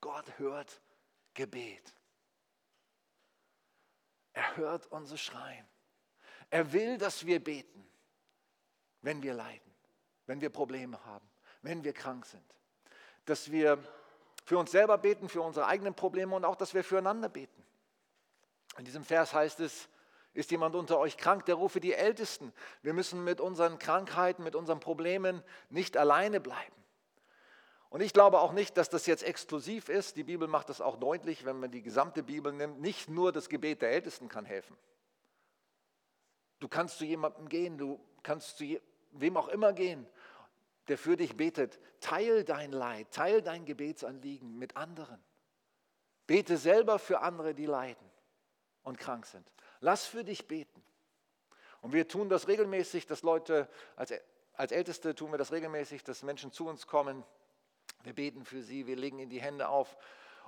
Gott 0.00 0.26
hört 0.38 0.80
Gebet. 1.34 1.99
Er 4.40 4.56
hört 4.56 4.86
unser 4.86 5.18
Schreien. 5.18 5.66
Er 6.48 6.72
will, 6.72 6.96
dass 6.96 7.26
wir 7.26 7.44
beten, 7.44 7.86
wenn 9.02 9.22
wir 9.22 9.34
leiden, 9.34 9.70
wenn 10.24 10.40
wir 10.40 10.48
Probleme 10.48 11.04
haben, 11.04 11.28
wenn 11.60 11.84
wir 11.84 11.92
krank 11.92 12.24
sind. 12.24 12.42
Dass 13.26 13.50
wir 13.52 13.78
für 14.46 14.56
uns 14.56 14.70
selber 14.70 14.96
beten, 14.96 15.28
für 15.28 15.42
unsere 15.42 15.66
eigenen 15.66 15.94
Probleme 15.94 16.34
und 16.34 16.46
auch, 16.46 16.56
dass 16.56 16.72
wir 16.72 16.82
füreinander 16.82 17.28
beten. 17.28 17.62
In 18.78 18.86
diesem 18.86 19.04
Vers 19.04 19.34
heißt 19.34 19.60
es, 19.60 19.90
ist 20.32 20.50
jemand 20.50 20.74
unter 20.74 20.98
euch 20.98 21.18
krank, 21.18 21.44
der 21.44 21.56
rufe 21.56 21.78
die 21.78 21.92
Ältesten. 21.92 22.54
Wir 22.80 22.94
müssen 22.94 23.22
mit 23.22 23.42
unseren 23.42 23.78
Krankheiten, 23.78 24.42
mit 24.42 24.54
unseren 24.54 24.80
Problemen 24.80 25.42
nicht 25.68 25.98
alleine 25.98 26.40
bleiben. 26.40 26.79
Und 27.90 28.00
ich 28.00 28.12
glaube 28.12 28.40
auch 28.40 28.52
nicht, 28.52 28.76
dass 28.76 28.88
das 28.88 29.06
jetzt 29.06 29.22
exklusiv 29.22 29.88
ist. 29.88 30.16
Die 30.16 30.24
Bibel 30.24 30.48
macht 30.48 30.68
das 30.68 30.80
auch 30.80 30.96
deutlich, 30.96 31.44
wenn 31.44 31.60
man 31.60 31.70
die 31.70 31.82
gesamte 31.82 32.22
Bibel 32.22 32.52
nimmt. 32.52 32.80
Nicht 32.80 33.08
nur 33.08 33.32
das 33.32 33.48
Gebet 33.48 33.82
der 33.82 33.90
Ältesten 33.90 34.28
kann 34.28 34.44
helfen. 34.44 34.76
Du 36.60 36.68
kannst 36.68 36.98
zu 36.98 37.04
jemandem 37.04 37.48
gehen, 37.48 37.76
du 37.78 38.00
kannst 38.22 38.58
zu 38.58 38.80
wem 39.12 39.36
auch 39.36 39.48
immer 39.48 39.72
gehen 39.72 40.06
der 40.90 40.98
für 40.98 41.16
dich 41.16 41.36
betet, 41.36 41.78
teil 42.00 42.42
dein 42.42 42.72
Leid, 42.72 43.12
teil 43.12 43.42
dein 43.42 43.64
Gebetsanliegen 43.64 44.58
mit 44.58 44.76
anderen. 44.76 45.22
Bete 46.26 46.56
selber 46.56 46.98
für 46.98 47.20
andere, 47.20 47.54
die 47.54 47.66
leiden 47.66 48.10
und 48.82 48.98
krank 48.98 49.24
sind. 49.26 49.52
Lass 49.78 50.06
für 50.06 50.24
dich 50.24 50.48
beten. 50.48 50.82
Und 51.80 51.92
wir 51.92 52.08
tun 52.08 52.28
das 52.28 52.48
regelmäßig, 52.48 53.06
dass 53.06 53.22
Leute, 53.22 53.68
als, 53.94 54.12
als 54.54 54.72
Älteste 54.72 55.14
tun 55.14 55.30
wir 55.30 55.38
das 55.38 55.52
regelmäßig, 55.52 56.02
dass 56.02 56.24
Menschen 56.24 56.50
zu 56.50 56.66
uns 56.66 56.88
kommen. 56.88 57.24
Wir 58.02 58.14
beten 58.14 58.44
für 58.44 58.62
sie, 58.62 58.86
wir 58.86 58.96
legen 58.96 59.18
ihnen 59.18 59.30
die 59.30 59.40
Hände 59.40 59.68
auf 59.68 59.96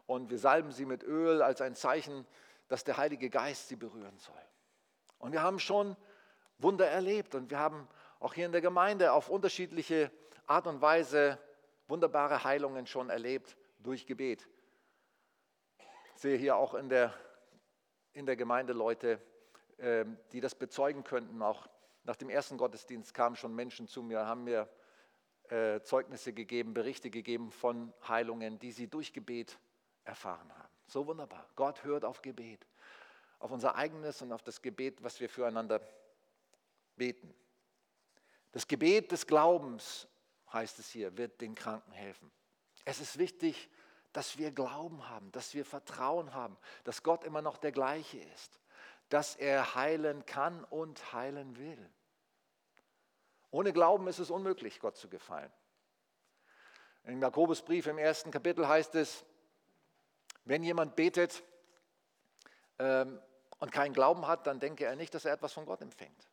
und 0.07 0.31
wir 0.31 0.39
salben 0.39 0.73
sie 0.73 0.87
mit 0.87 1.03
Öl 1.03 1.43
als 1.43 1.61
ein 1.61 1.75
Zeichen, 1.75 2.27
dass 2.69 2.85
der 2.85 2.97
Heilige 2.97 3.31
Geist 3.31 3.69
sie 3.69 3.77
berühren 3.77 4.19
soll. 4.19 4.41
Und 5.19 5.33
wir 5.33 5.43
haben 5.43 5.59
schon 5.59 5.97
Wunder 6.59 6.87
erlebt 6.87 7.35
und 7.35 7.51
wir 7.51 7.59
haben 7.59 7.89
auch 8.21 8.35
hier 8.35 8.47
in 8.47 8.53
der 8.53 8.61
Gemeinde 8.61 9.13
auf 9.13 9.29
unterschiedliche 9.29 10.11
Art 10.47 10.67
und 10.67 10.81
Weise 10.81 11.39
wunderbare 11.89 12.45
Heilungen 12.45 12.87
schon 12.87 13.11
erlebt 13.11 13.57
durch 13.81 14.07
Gebet. 14.07 14.49
Ich 16.15 16.21
sehe 16.21 16.37
hier 16.37 16.57
auch 16.57 16.75
in 16.75 16.89
der, 16.89 17.13
in 18.13 18.27
der 18.27 18.37
Gemeinde 18.37 18.73
Leute, 18.73 19.21
ähm, 19.79 20.19
die 20.33 20.41
das 20.41 20.55
bezeugen 20.55 21.05
könnten. 21.05 21.43
Auch 21.43 21.69
nach 22.05 22.17
dem 22.17 22.31
ersten 22.31 22.57
Gottesdienst 22.57 23.13
kamen 23.15 23.37
schon 23.37 23.55
Menschen 23.55 23.89
zu 23.89 24.03
mir, 24.03 24.27
haben 24.27 24.45
mir 24.45 24.69
äh, 25.53 25.83
Zeugnisse 25.83 26.33
gegeben, 26.33 26.73
Berichte 26.73 27.11
gegeben 27.11 27.51
von 27.51 27.93
Heilungen, 28.09 28.59
die 28.59 28.73
sie 28.73 28.89
durch 28.89 29.13
Gebet 29.13 29.59
erfahren 30.03 30.51
haben. 30.57 30.73
So 30.87 31.07
wunderbar. 31.07 31.47
Gott 31.57 31.85
hört 31.85 32.07
auf 32.07 32.23
Gebet, 32.23 32.67
auf 33.39 33.51
unser 33.51 33.77
eigenes 33.77 34.23
und 34.23 34.33
auf 34.33 34.43
das 34.43 34.63
Gebet, 34.63 35.03
was 35.03 35.21
wir 35.21 35.29
füreinander 35.29 35.83
beten. 36.97 37.35
Das 38.53 38.67
Gebet 38.67 39.13
des 39.13 39.27
Glaubens 39.27 40.09
heißt 40.51 40.79
es 40.79 40.89
hier, 40.89 41.19
wird 41.19 41.41
den 41.43 41.55
Kranken 41.55 41.93
helfen. 41.93 42.31
Es 42.87 43.01
ist 43.01 43.19
wichtig, 43.19 43.69
dass 44.15 44.39
wir 44.39 44.53
Glauben 44.53 45.07
haben, 45.11 45.31
dass 45.33 45.53
wir 45.53 45.67
Vertrauen 45.67 46.33
haben, 46.33 46.57
dass 46.85 47.03
Gott 47.03 47.25
immer 47.25 47.43
noch 47.43 47.59
der 47.59 47.73
gleiche 47.73 48.19
ist, 48.19 48.59
dass 49.11 49.37
er 49.37 49.75
heilen 49.75 50.25
kann 50.25 50.65
und 50.65 51.13
heilen 51.13 51.59
will. 51.59 51.91
Ohne 53.53 53.73
Glauben 53.73 54.09
ist 54.09 54.19
es 54.19 54.31
unmöglich, 54.31 54.81
Gott 54.81 54.97
zu 54.97 55.09
gefallen. 55.09 55.53
Im 57.05 57.23
Jakobusbrief 57.23 57.87
im 57.87 57.99
ersten 57.99 58.33
Kapitel 58.33 58.67
heißt 58.67 58.97
es, 58.97 59.25
wenn 60.45 60.65
jemand 60.65 60.97
betet 60.97 61.45
ähm, 62.81 63.21
und 63.61 63.71
keinen 63.71 63.93
Glauben 63.93 64.27
hat, 64.27 64.49
dann 64.49 64.59
denke 64.59 64.85
er 64.85 64.97
nicht, 64.97 65.15
dass 65.15 65.25
er 65.25 65.35
etwas 65.35 65.53
von 65.53 65.67
Gott 65.67 65.81
empfängt. 65.81 66.29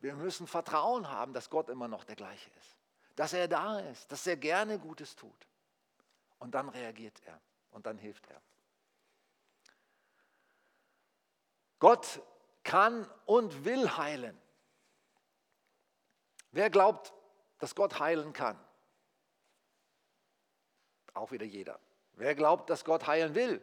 Wir 0.00 0.14
müssen 0.14 0.46
Vertrauen 0.46 1.08
haben, 1.08 1.32
dass 1.32 1.48
Gott 1.48 1.70
immer 1.70 1.88
noch 1.88 2.04
der 2.04 2.16
gleiche 2.16 2.50
ist 2.58 2.76
dass 3.20 3.34
er 3.34 3.48
da 3.48 3.80
ist, 3.80 4.10
dass 4.10 4.26
er 4.26 4.38
gerne 4.38 4.78
Gutes 4.78 5.14
tut. 5.14 5.46
Und 6.38 6.54
dann 6.54 6.70
reagiert 6.70 7.20
er 7.26 7.38
und 7.70 7.84
dann 7.84 7.98
hilft 7.98 8.26
er. 8.28 8.40
Gott 11.78 12.22
kann 12.62 13.06
und 13.26 13.66
will 13.66 13.94
heilen. 13.98 14.40
Wer 16.52 16.70
glaubt, 16.70 17.12
dass 17.58 17.74
Gott 17.74 18.00
heilen 18.00 18.32
kann? 18.32 18.58
Auch 21.14 21.32
wieder 21.32 21.46
jeder. 21.46 21.78
Wer 22.14 22.34
glaubt, 22.34 22.70
dass 22.70 22.84
Gott 22.84 23.06
heilen 23.06 23.34
will? 23.34 23.62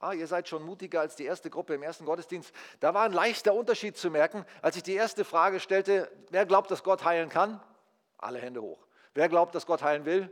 Ah, 0.00 0.12
ihr 0.12 0.28
seid 0.28 0.48
schon 0.48 0.62
mutiger 0.62 1.00
als 1.00 1.16
die 1.16 1.24
erste 1.24 1.50
Gruppe 1.50 1.74
im 1.74 1.82
ersten 1.82 2.04
Gottesdienst. 2.04 2.54
Da 2.78 2.94
war 2.94 3.04
ein 3.04 3.12
leichter 3.12 3.52
Unterschied 3.52 3.96
zu 3.96 4.10
merken, 4.10 4.44
als 4.62 4.76
ich 4.76 4.84
die 4.84 4.94
erste 4.94 5.24
Frage 5.24 5.58
stellte, 5.58 6.10
wer 6.30 6.46
glaubt, 6.46 6.70
dass 6.70 6.84
Gott 6.84 7.04
heilen 7.04 7.28
kann? 7.28 7.60
Alle 8.16 8.38
Hände 8.38 8.62
hoch. 8.62 8.86
Wer 9.14 9.28
glaubt, 9.28 9.54
dass 9.54 9.66
Gott 9.66 9.82
heilen 9.82 10.04
will? 10.04 10.30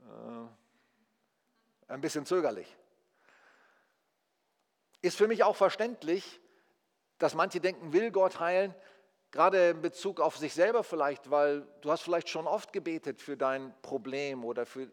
Äh, 0.00 1.92
ein 1.92 2.00
bisschen 2.00 2.24
zögerlich. 2.24 2.74
Ist 5.02 5.18
für 5.18 5.28
mich 5.28 5.44
auch 5.44 5.56
verständlich, 5.56 6.40
dass 7.18 7.34
manche 7.34 7.60
denken, 7.60 7.92
will 7.92 8.10
Gott 8.10 8.40
heilen, 8.40 8.74
gerade 9.30 9.70
in 9.70 9.82
Bezug 9.82 10.20
auf 10.20 10.36
sich 10.36 10.54
selber 10.54 10.82
vielleicht, 10.82 11.30
weil 11.30 11.66
du 11.80 11.90
hast 11.90 12.02
vielleicht 12.02 12.28
schon 12.28 12.46
oft 12.46 12.72
gebetet 12.72 13.20
für 13.20 13.36
dein 13.36 13.74
Problem 13.82 14.44
oder 14.44 14.66
für 14.66 14.90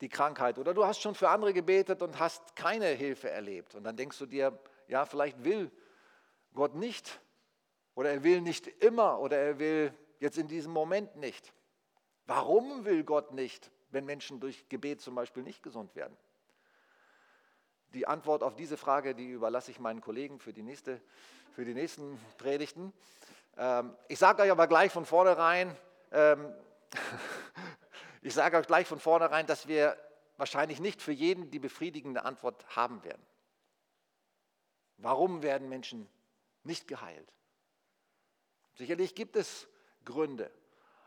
die 0.00 0.08
Krankheit. 0.08 0.58
Oder 0.58 0.74
du 0.74 0.84
hast 0.84 1.00
schon 1.00 1.14
für 1.14 1.28
andere 1.28 1.52
gebetet 1.52 2.02
und 2.02 2.18
hast 2.18 2.56
keine 2.56 2.86
Hilfe 2.86 3.30
erlebt. 3.30 3.74
Und 3.74 3.84
dann 3.84 3.96
denkst 3.96 4.18
du 4.18 4.26
dir, 4.26 4.58
ja, 4.88 5.06
vielleicht 5.06 5.42
will 5.44 5.70
Gott 6.54 6.74
nicht. 6.74 7.20
Oder 7.94 8.10
er 8.10 8.22
will 8.22 8.40
nicht 8.40 8.66
immer. 8.66 9.20
Oder 9.20 9.38
er 9.38 9.58
will 9.58 9.94
jetzt 10.18 10.38
in 10.38 10.48
diesem 10.48 10.72
Moment 10.72 11.16
nicht. 11.16 11.52
Warum 12.26 12.84
will 12.84 13.04
Gott 13.04 13.32
nicht, 13.32 13.70
wenn 13.90 14.04
Menschen 14.04 14.40
durch 14.40 14.68
Gebet 14.68 15.00
zum 15.00 15.14
Beispiel 15.14 15.42
nicht 15.42 15.62
gesund 15.62 15.94
werden? 15.94 16.16
Die 17.94 18.06
Antwort 18.06 18.42
auf 18.42 18.56
diese 18.56 18.76
Frage, 18.76 19.14
die 19.14 19.30
überlasse 19.30 19.70
ich 19.70 19.80
meinen 19.80 20.00
Kollegen 20.00 20.38
für 20.40 20.52
die, 20.52 20.62
nächste, 20.62 21.00
für 21.52 21.64
die 21.64 21.72
nächsten 21.72 22.18
Predigten. 22.36 22.92
Ähm, 23.56 23.96
ich 24.08 24.18
sage 24.18 24.42
euch 24.42 24.50
aber 24.50 24.66
gleich 24.66 24.92
von 24.92 25.06
vornherein, 25.06 25.76
ähm, 26.12 26.54
ich 28.22 28.34
sage 28.34 28.56
euch 28.56 28.66
gleich 28.66 28.86
von 28.86 29.00
vornherein, 29.00 29.46
dass 29.46 29.66
wir 29.66 29.96
wahrscheinlich 30.36 30.80
nicht 30.80 31.00
für 31.00 31.12
jeden 31.12 31.50
die 31.50 31.58
befriedigende 31.58 32.24
Antwort 32.24 32.64
haben 32.76 33.02
werden. 33.04 33.24
Warum 34.98 35.42
werden 35.42 35.68
Menschen 35.68 36.08
nicht 36.62 36.88
geheilt? 36.88 37.32
Sicherlich 38.74 39.14
gibt 39.14 39.36
es 39.36 39.68
Gründe, 40.04 40.50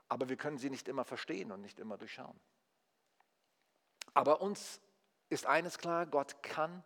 aber 0.07 0.29
wir 0.29 0.37
können 0.37 0.57
sie 0.57 0.69
nicht 0.69 0.87
immer 0.87 1.05
verstehen 1.05 1.51
und 1.51 1.61
nicht 1.61 1.79
immer 1.79 1.97
durchschauen. 1.97 2.39
Aber 4.13 4.41
uns 4.41 4.81
ist 5.29 5.45
eines 5.45 5.77
klar, 5.77 6.07
Gott 6.07 6.41
kann 6.41 6.83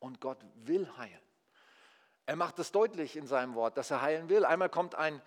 und 0.00 0.20
Gott 0.20 0.44
will 0.56 0.90
heilen. 0.96 1.25
Er 2.26 2.36
macht 2.36 2.58
es 2.58 2.72
deutlich 2.72 3.16
in 3.16 3.26
seinem 3.26 3.54
Wort, 3.54 3.76
dass 3.76 3.90
er 3.90 4.02
heilen 4.02 4.28
will. 4.28 4.44
Einmal 4.44 4.68
kommt 4.68 4.96
ein, 4.96 5.22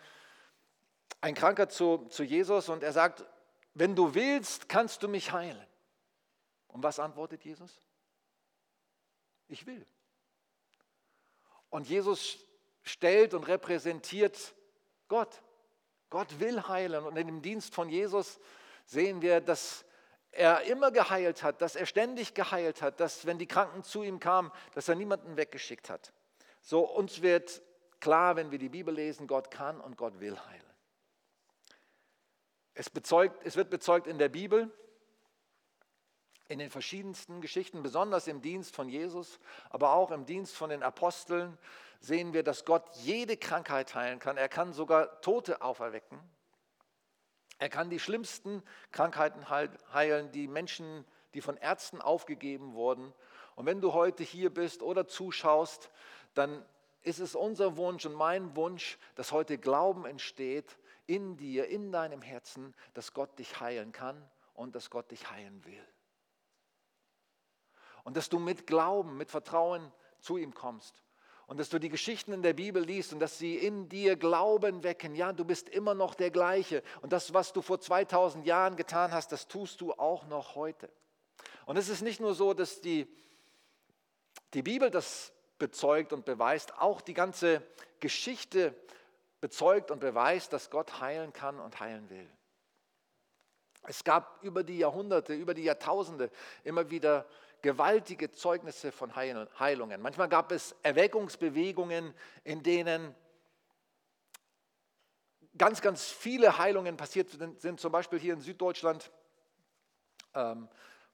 ein 1.22 1.34
Kranker 1.34 1.70
zu, 1.70 2.06
zu 2.10 2.24
Jesus 2.24 2.68
und 2.68 2.84
er 2.84 2.91
sagt, 2.91 3.25
wenn 3.74 3.96
du 3.96 4.13
willst, 4.13 4.68
kannst 4.68 5.01
du 5.01 5.08
mich 5.08 5.32
heilen. 5.32 5.65
Und 6.68 6.84
was 6.84 7.00
antwortet 7.00 7.44
Jesus? 7.46 7.72
Ich 9.48 9.65
will. 9.65 9.86
Und 11.70 11.88
Jesus 11.88 12.38
stellt 12.84 13.34
und 13.34 13.48
repräsentiert 13.48 14.53
Gott. 15.08 15.41
Gott 16.10 16.39
will 16.39 16.68
heilen. 16.68 17.06
Und 17.06 17.15
in 17.18 17.27
dem 17.27 17.41
Dienst 17.41 17.74
von 17.74 17.89
Jesus 17.89 18.39
sehen 18.86 19.22
wir, 19.22 19.39
dass 19.39 19.86
er 20.32 20.63
immer 20.63 20.91
geheilt 20.91 21.44
hat, 21.44 21.62
dass 21.62 21.75
er 21.75 21.86
ständig 21.86 22.34
geheilt 22.34 22.82
hat, 22.82 23.00
dass 23.00 23.25
wenn 23.25 23.38
die 23.38 23.48
Kranken 23.48 23.84
zu 23.84 24.03
ihm 24.03 24.20
kamen, 24.20 24.51
dass 24.74 24.89
er 24.89 24.96
niemanden 24.96 25.38
weggeschickt 25.38 25.89
hat. 25.89 26.12
So 26.61 26.81
uns 26.81 27.21
wird 27.21 27.61
klar, 27.99 28.35
wenn 28.35 28.51
wir 28.51 28.59
die 28.59 28.69
Bibel 28.69 28.93
lesen, 28.93 29.27
Gott 29.27 29.51
kann 29.51 29.79
und 29.79 29.97
Gott 29.97 30.19
will 30.19 30.37
heilen. 30.39 30.63
Es, 32.73 32.89
bezeugt, 32.89 33.45
es 33.45 33.55
wird 33.55 33.69
bezeugt 33.69 34.07
in 34.07 34.17
der 34.17 34.29
Bibel, 34.29 34.71
in 36.47 36.59
den 36.59 36.69
verschiedensten 36.69 37.41
Geschichten, 37.41 37.83
besonders 37.83 38.27
im 38.27 38.41
Dienst 38.41 38.75
von 38.75 38.89
Jesus, 38.89 39.39
aber 39.69 39.93
auch 39.93 40.11
im 40.11 40.25
Dienst 40.25 40.55
von 40.55 40.69
den 40.69 40.81
Aposteln, 40.81 41.57
sehen 41.99 42.33
wir, 42.33 42.43
dass 42.43 42.65
Gott 42.65 42.89
jede 42.95 43.37
Krankheit 43.37 43.93
heilen 43.93 44.19
kann. 44.19 44.37
Er 44.37 44.49
kann 44.49 44.73
sogar 44.73 45.21
Tote 45.21 45.61
auferwecken. 45.61 46.19
Er 47.59 47.69
kann 47.69 47.89
die 47.89 47.99
schlimmsten 47.99 48.63
Krankheiten 48.91 49.49
heilen, 49.49 50.31
die 50.31 50.47
Menschen, 50.47 51.05
die 51.33 51.41
von 51.41 51.57
Ärzten 51.57 52.01
aufgegeben 52.01 52.73
wurden. 52.73 53.13
Und 53.55 53.65
wenn 53.65 53.81
du 53.81 53.93
heute 53.93 54.23
hier 54.23 54.51
bist 54.51 54.81
oder 54.81 55.05
zuschaust, 55.05 55.91
dann 56.39 56.65
ist 57.01 57.19
es 57.19 57.36
unser 57.36 57.77
Wunsch 57.77 58.05
und 58.05 58.13
mein 58.13 58.55
Wunsch, 58.55 58.98
dass 59.15 59.31
heute 59.31 59.58
Glauben 59.58 60.05
entsteht 60.05 60.77
in 61.05 61.38
dir, 61.38 61.67
in 61.67 61.91
deinem 61.91 62.22
Herzen, 62.22 62.74
dass 62.93 63.13
Gott 63.13 63.38
dich 63.39 63.60
heilen 63.60 63.91
kann 63.91 64.29
und 64.53 64.75
dass 64.75 64.89
Gott 64.89 65.12
dich 65.12 65.29
heilen 65.29 65.63
will. 65.65 65.88
Und 68.03 68.17
dass 68.17 68.29
du 68.29 68.39
mit 68.39 68.67
Glauben, 68.67 69.17
mit 69.17 69.29
Vertrauen 69.29 69.91
zu 70.19 70.38
ihm 70.38 70.53
kommst 70.53 71.03
und 71.48 71.60
dass 71.60 71.69
du 71.69 71.79
die 71.79 71.89
Geschichten 71.89 72.31
in 72.31 72.43
der 72.43 72.53
Bibel 72.53 72.84
liest 72.84 73.12
und 73.12 73.19
dass 73.19 73.39
sie 73.39 73.55
in 73.55 73.89
dir 73.89 74.15
Glauben 74.15 74.84
wecken. 74.84 75.15
Ja, 75.15 75.34
du 75.34 75.43
bist 75.43 75.67
immer 75.67 75.96
noch 75.96 76.13
der 76.13 76.29
gleiche. 76.29 76.84
Und 77.01 77.12
das, 77.12 77.34
was 77.34 77.53
du 77.53 77.63
vor 77.63 77.79
2000 77.79 78.46
Jahren 78.46 78.75
getan 78.75 79.12
hast, 79.12 79.31
das 79.31 79.48
tust 79.48 79.81
du 79.81 79.93
auch 79.93 80.27
noch 80.27 80.53
heute. 80.53 80.89
Und 81.65 81.75
es 81.77 81.89
ist 81.89 82.01
nicht 82.01 82.19
nur 82.19 82.36
so, 82.36 82.53
dass 82.53 82.81
die, 82.81 83.08
die 84.53 84.61
Bibel 84.61 84.92
das 84.92 85.33
bezeugt 85.59 86.13
und 86.13 86.25
beweist, 86.25 86.74
auch 86.79 87.01
die 87.01 87.13
ganze 87.13 87.61
Geschichte 88.00 88.74
bezeugt 89.41 89.91
und 89.91 90.00
beweist, 90.00 90.51
dass 90.53 90.69
Gott 90.69 91.00
heilen 91.00 91.33
kann 91.33 91.59
und 91.59 91.79
heilen 91.79 92.09
will. 92.09 92.29
Es 93.83 94.03
gab 94.03 94.43
über 94.43 94.63
die 94.63 94.77
Jahrhunderte, 94.77 95.33
über 95.33 95.53
die 95.53 95.63
Jahrtausende 95.63 96.31
immer 96.63 96.89
wieder 96.89 97.25
gewaltige 97.61 98.31
Zeugnisse 98.31 98.91
von 98.91 99.15
Heilungen. 99.15 100.01
Manchmal 100.01 100.29
gab 100.29 100.51
es 100.51 100.75
Erweckungsbewegungen, 100.83 102.13
in 102.43 102.63
denen 102.63 103.15
ganz, 105.57 105.81
ganz 105.81 106.05
viele 106.05 106.57
Heilungen 106.57 106.98
passiert 106.98 107.29
sind. 107.29 107.79
Zum 107.79 107.91
Beispiel 107.91 108.19
hier 108.19 108.33
in 108.33 108.41
Süddeutschland. 108.41 109.11
Ähm, 110.33 110.69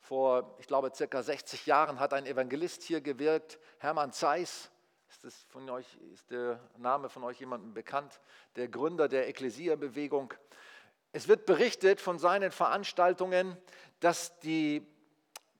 vor, 0.06 0.56
ich 0.60 0.68
glaube, 0.68 0.92
circa 0.94 1.24
60 1.24 1.66
Jahren 1.66 2.00
hat 2.00 2.14
ein 2.14 2.26
Evangelist 2.26 2.84
hier 2.84 3.02
gewirkt, 3.02 3.60
Hermann 3.80 4.12
Zeiss. 4.12 4.70
Ist, 5.10 5.24
das 5.24 5.36
von 5.50 5.68
euch, 5.70 5.86
ist 6.14 6.30
der 6.30 6.60
Name 6.78 7.10
von 7.10 7.24
euch 7.24 7.40
jemandem 7.40 7.74
bekannt? 7.74 8.22
Der 8.56 8.68
Gründer 8.68 9.08
der 9.08 9.28
Ekklesia-Bewegung. 9.28 10.34
Es 11.12 11.28
wird 11.28 11.46
berichtet 11.46 12.02
von 12.02 12.20
seinen 12.20 12.52
Veranstaltungen, 12.52 13.58
dass 14.00 14.40
die 14.40 14.86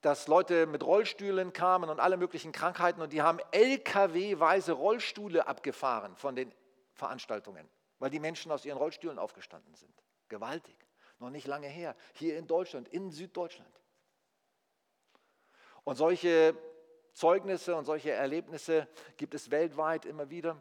dass 0.02 0.28
Leute 0.28 0.66
mit 0.66 0.84
Rollstühlen 0.84 1.52
kamen 1.52 1.90
und 1.90 1.98
alle 1.98 2.16
möglichen 2.16 2.52
Krankheiten 2.52 3.00
und 3.02 3.12
die 3.12 3.22
haben 3.22 3.40
LKW-weise 3.50 4.70
Rollstühle 4.70 5.48
abgefahren 5.48 6.14
von 6.14 6.36
den 6.36 6.52
Veranstaltungen, 6.92 7.68
weil 7.98 8.10
die 8.10 8.20
Menschen 8.20 8.52
aus 8.52 8.64
ihren 8.64 8.78
Rollstühlen 8.78 9.18
aufgestanden 9.18 9.74
sind. 9.74 9.92
Gewaltig. 10.28 10.76
Noch 11.18 11.30
nicht 11.30 11.48
lange 11.48 11.66
her. 11.66 11.96
Hier 12.12 12.38
in 12.38 12.46
Deutschland, 12.46 12.86
in 12.88 13.10
Süddeutschland. 13.10 13.80
Und 15.86 15.94
solche 15.94 16.56
Zeugnisse 17.12 17.76
und 17.76 17.84
solche 17.84 18.10
Erlebnisse 18.10 18.88
gibt 19.16 19.34
es 19.34 19.52
weltweit 19.52 20.04
immer 20.04 20.30
wieder. 20.30 20.60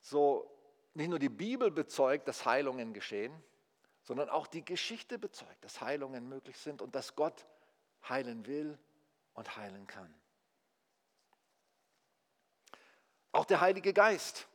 So 0.00 0.48
nicht 0.94 1.08
nur 1.08 1.18
die 1.18 1.28
Bibel 1.28 1.72
bezeugt, 1.72 2.28
dass 2.28 2.46
Heilungen 2.46 2.94
geschehen, 2.94 3.34
sondern 4.04 4.28
auch 4.30 4.46
die 4.46 4.64
Geschichte 4.64 5.18
bezeugt, 5.18 5.64
dass 5.64 5.80
Heilungen 5.80 6.28
möglich 6.28 6.56
sind 6.58 6.80
und 6.80 6.94
dass 6.94 7.16
Gott 7.16 7.44
heilen 8.08 8.46
will 8.46 8.78
und 9.34 9.56
heilen 9.56 9.88
kann. 9.88 10.14
Auch 13.32 13.46
der 13.46 13.60
Heilige 13.60 13.92
Geist 13.92 14.46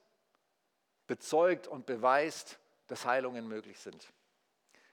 bezeugt 1.06 1.68
und 1.68 1.86
beweist, 1.86 2.60
dass 2.88 3.06
Heilungen 3.06 3.46
möglich 3.46 3.78
sind. 3.78 4.08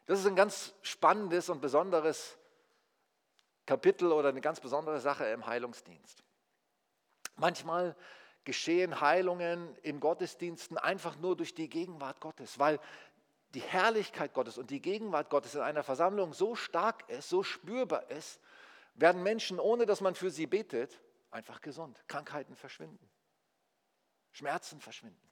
Das 0.06 0.18
ist 0.18 0.26
ein 0.26 0.34
ganz 0.34 0.74
spannendes 0.82 1.50
und 1.50 1.60
besonderes 1.60 2.36
Kapitel 3.68 4.12
oder 4.12 4.30
eine 4.30 4.40
ganz 4.40 4.60
besondere 4.60 4.98
Sache 4.98 5.26
im 5.26 5.46
Heilungsdienst. 5.46 6.24
Manchmal 7.36 7.94
geschehen 8.44 9.02
Heilungen 9.02 9.76
in 9.82 10.00
Gottesdiensten 10.00 10.78
einfach 10.78 11.16
nur 11.16 11.36
durch 11.36 11.54
die 11.54 11.68
Gegenwart 11.68 12.18
Gottes, 12.18 12.58
weil 12.58 12.80
die 13.50 13.60
Herrlichkeit 13.60 14.32
Gottes 14.32 14.56
und 14.56 14.70
die 14.70 14.80
Gegenwart 14.80 15.28
Gottes 15.28 15.54
in 15.54 15.60
einer 15.60 15.82
Versammlung 15.82 16.32
so 16.32 16.54
stark 16.54 17.06
ist, 17.10 17.28
so 17.28 17.42
spürbar 17.42 18.10
ist, 18.10 18.40
werden 18.94 19.22
Menschen, 19.22 19.60
ohne 19.60 19.84
dass 19.84 20.00
man 20.00 20.14
für 20.14 20.30
sie 20.30 20.46
betet, 20.46 20.98
einfach 21.30 21.60
gesund. 21.60 22.02
Krankheiten 22.08 22.56
verschwinden. 22.56 23.10
Schmerzen 24.32 24.80
verschwinden. 24.80 25.28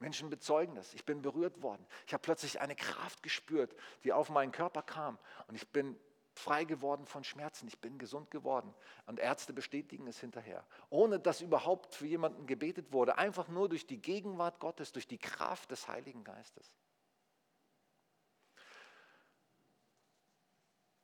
Menschen 0.00 0.28
bezeugen 0.28 0.74
das. 0.74 0.92
Ich 0.92 1.06
bin 1.06 1.22
berührt 1.22 1.62
worden. 1.62 1.86
Ich 2.06 2.12
habe 2.12 2.20
plötzlich 2.20 2.60
eine 2.60 2.76
Kraft 2.76 3.22
gespürt, 3.22 3.74
die 4.04 4.12
auf 4.12 4.28
meinen 4.28 4.52
Körper 4.52 4.82
kam. 4.82 5.18
Und 5.46 5.54
ich 5.54 5.66
bin 5.68 5.98
frei 6.34 6.64
geworden 6.64 7.06
von 7.06 7.24
Schmerzen. 7.24 7.68
Ich 7.68 7.78
bin 7.78 7.98
gesund 7.98 8.30
geworden. 8.30 8.74
Und 9.06 9.18
Ärzte 9.18 9.52
bestätigen 9.52 10.06
es 10.06 10.20
hinterher. 10.20 10.64
Ohne 10.88 11.18
dass 11.18 11.40
überhaupt 11.40 11.94
für 11.94 12.06
jemanden 12.06 12.46
gebetet 12.46 12.92
wurde. 12.92 13.18
Einfach 13.18 13.48
nur 13.48 13.68
durch 13.68 13.86
die 13.86 14.00
Gegenwart 14.00 14.60
Gottes, 14.60 14.92
durch 14.92 15.06
die 15.06 15.18
Kraft 15.18 15.70
des 15.70 15.88
Heiligen 15.88 16.24
Geistes. 16.24 16.76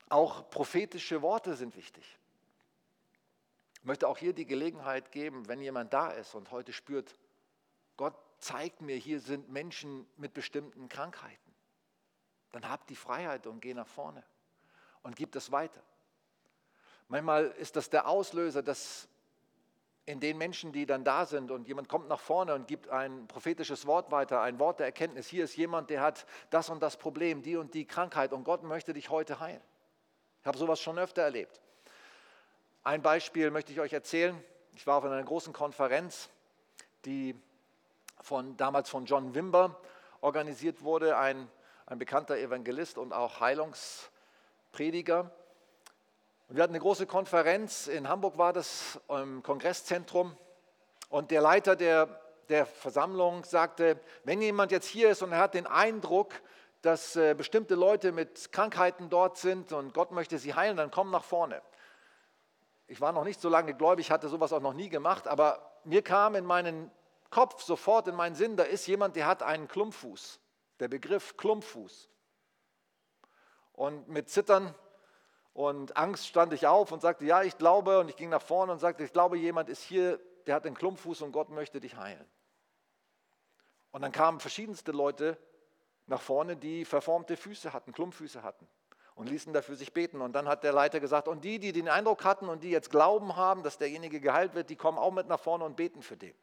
Auch 0.09 0.49
prophetische 0.51 1.21
Worte 1.23 1.57
sind 1.57 1.77
wichtig. 1.77 2.19
Ich 3.75 3.85
möchte 3.85 4.09
auch 4.09 4.19
hier 4.19 4.33
die 4.33 4.47
Gelegenheit 4.47 5.13
geben, 5.13 5.49
wenn 5.49 5.61
jemand 5.61 5.93
da 5.93 6.11
ist 6.11 6.35
und 6.35 6.51
heute 6.51 6.73
spürt, 6.73 7.17
Gott 7.97 8.15
zeigt 8.39 8.81
mir, 8.81 8.97
hier 8.97 9.21
sind 9.21 9.49
Menschen 9.49 10.07
mit 10.17 10.35
bestimmten 10.35 10.89
Krankheiten. 10.89 11.55
Dann 12.53 12.69
habt 12.69 12.91
die 12.91 12.97
Freiheit 12.97 13.47
und 13.47 13.61
geh 13.61 13.75
nach 13.75 13.87
vorne 13.87 14.25
und 15.07 15.15
gib 15.15 15.31
das 15.31 15.53
weiter. 15.53 15.81
Manchmal 17.07 17.47
ist 17.59 17.77
das 17.77 17.89
der 17.89 18.09
Auslöser, 18.09 18.61
dass 18.61 19.09
in 20.05 20.19
den 20.19 20.37
Menschen, 20.37 20.73
die 20.73 20.85
dann 20.85 21.05
da 21.05 21.27
sind 21.27 21.53
und 21.53 21.69
jemand 21.69 21.89
kommt 21.89 22.09
nach 22.09 22.19
vorne 22.19 22.55
und 22.55 22.67
gibt 22.67 22.89
ein 22.89 23.29
prophetisches 23.29 23.87
Wort 23.87 24.11
weiter, 24.11 24.41
ein 24.41 24.59
Wort 24.59 24.81
der 24.81 24.87
Erkenntnis. 24.87 25.29
Hier 25.29 25.45
ist 25.45 25.57
jemand, 25.57 25.91
der 25.91 26.01
hat 26.01 26.27
das 26.51 26.71
und 26.71 26.83
das 26.83 26.97
Problem, 26.97 27.43
die 27.43 27.57
und 27.57 27.73
die 27.75 27.87
Krankheit 27.87 28.33
und 28.33 28.43
Gott 28.43 28.65
möchte 28.65 28.93
dich 28.93 29.09
heute 29.09 29.39
heilen. 29.39 29.61
Ich 30.41 30.47
habe 30.47 30.59
sowas 30.59 30.81
schon 30.81 30.99
öfter 30.99 31.23
erlebt. 31.23 31.61
Ein 32.83 33.01
Beispiel 33.01 33.53
möchte 33.53 33.73
ich 33.73 33.79
euch 33.79 33.93
erzählen. 33.93 34.37
Ich 34.75 34.89
war 34.89 34.99
auf 34.99 35.05
einer 35.05 35.23
großen 35.23 35.53
Konferenz, 35.53 36.31
die 37.05 37.41
von, 38.21 38.57
damals 38.57 38.91
von 38.91 39.07
John 39.07 39.37
Wimber 39.37 39.81
organisiert 40.21 40.83
wurde, 40.83 41.17
ein, 41.17 41.49
ein 41.87 41.99
bekannter 42.01 42.37
Evangelist 42.39 42.99
und 42.99 43.13
auch 43.13 43.41
Heilungsprediger. 44.77 45.31
Und 46.49 46.57
wir 46.57 46.63
hatten 46.63 46.75
eine 46.75 46.81
große 46.81 47.07
Konferenz, 47.07 47.87
in 47.87 48.09
Hamburg 48.09 48.39
war 48.39 48.53
das, 48.53 49.01
im 49.09 49.43
Kongresszentrum. 49.43 50.37
Und 51.09 51.31
der 51.31 51.41
Leiter 51.41 51.77
der, 51.77 52.21
der 52.49 52.67
Versammlung 52.67 53.45
sagte, 53.45 53.99
wenn 54.25 54.41
jemand 54.41 54.71
jetzt 54.71 54.87
hier 54.87 55.11
ist 55.11 55.23
und 55.23 55.33
er 55.33 55.39
hat 55.39 55.55
den 55.55 55.67
Eindruck, 55.67 56.35
dass 56.83 57.17
äh, 57.17 57.35
bestimmte 57.35 57.75
Leute 57.75 58.13
mit 58.13 58.53
Krankheiten 58.53 59.09
dort 59.09 59.39
sind 59.39 59.73
und 59.73 59.93
Gott 59.95 60.13
möchte 60.13 60.39
sie 60.39 60.55
heilen, 60.55 60.77
dann 60.77 60.91
komm 60.91 61.11
nach 61.11 61.25
vorne. 61.25 61.63
Ich 62.87 63.01
war 63.01 63.13
noch 63.13 63.25
nicht 63.25 63.41
so 63.41 63.49
lange 63.49 63.75
gläubig, 63.75 64.11
hatte 64.11 64.29
sowas 64.29 64.53
auch 64.53 64.61
noch 64.61 64.75
nie 64.75 64.89
gemacht, 64.89 65.27
aber 65.27 65.81
mir 65.85 66.03
kam 66.03 66.37
in 66.37 66.45
meinen 66.45 66.91
Kopf 67.31 67.63
sofort, 67.63 68.07
in 68.07 68.15
meinen 68.15 68.37
Sinn, 68.37 68.57
da 68.57 68.63
ist 68.63 68.87
jemand, 68.87 69.17
der 69.17 69.27
hat 69.27 69.43
einen 69.43 69.67
Klumpfuß. 69.67 70.39
Der 70.79 70.89
Begriff 70.89 71.37
Klumpfuß. 71.37 72.09
Und 73.77 74.09
mit 74.09 74.29
Zittern 74.31 74.75
und 75.53 75.97
Angst 75.97 76.27
stand 76.27 76.53
ich 76.53 76.67
auf 76.67 76.93
und 76.93 77.01
sagte, 77.01 77.25
ja, 77.25 77.43
ich 77.43 77.57
glaube, 77.59 78.01
und 78.01 78.09
ich 78.09 78.17
ging 78.17 78.31
nach 78.31 78.43
vorne 78.43 78.73
und 78.73 78.79
sagte, 78.79 79.05
ich 79.05 79.13
glaube, 79.13 79.39
jemand 79.39 79.69
ist 79.69 79.83
hier, 79.83 80.19
der 80.47 80.55
hat 80.55 80.67
einen 80.67 80.75
Klumpfuß 80.75 81.23
und 81.23 81.33
Gott 81.33 81.51
möchte 81.51 81.81
dich 81.81 81.97
heilen. 81.97 82.27
Und 83.93 84.03
dann 84.03 84.13
kamen 84.13 84.41
verschiedenste 84.41 84.93
Leute 84.93 85.39
nach 86.07 86.21
vorne, 86.21 86.57
die 86.57 86.85
verformte 86.85 87.37
Füße 87.37 87.73
hatten, 87.73 87.93
Klumpfüße 87.93 88.43
hatten 88.43 88.67
und 89.15 89.29
ließen 89.29 89.53
dafür 89.53 89.77
sich 89.77 89.93
beten. 89.93 90.21
Und 90.21 90.33
dann 90.33 90.49
hat 90.49 90.63
der 90.65 90.73
Leiter 90.73 91.01
gesagt, 91.01 91.29
und 91.29 91.45
die, 91.45 91.59
die 91.59 91.73
den 91.73 91.89
Eindruck 91.89 92.25
hatten 92.25 92.49
und 92.49 92.63
die 92.63 92.71
jetzt 92.71 92.91
Glauben 92.91 93.37
haben, 93.37 93.63
dass 93.63 93.79
derjenige 93.79 94.21
geheilt 94.21 94.55
wird, 94.55 94.71
die 94.71 94.77
kommen 94.77 94.99
auch 94.99 95.13
mit 95.13 95.27
nach 95.29 95.41
vorne 95.41 95.65
und 95.65 95.77
beten 95.77 96.03
für 96.03 96.17
den. 96.17 96.35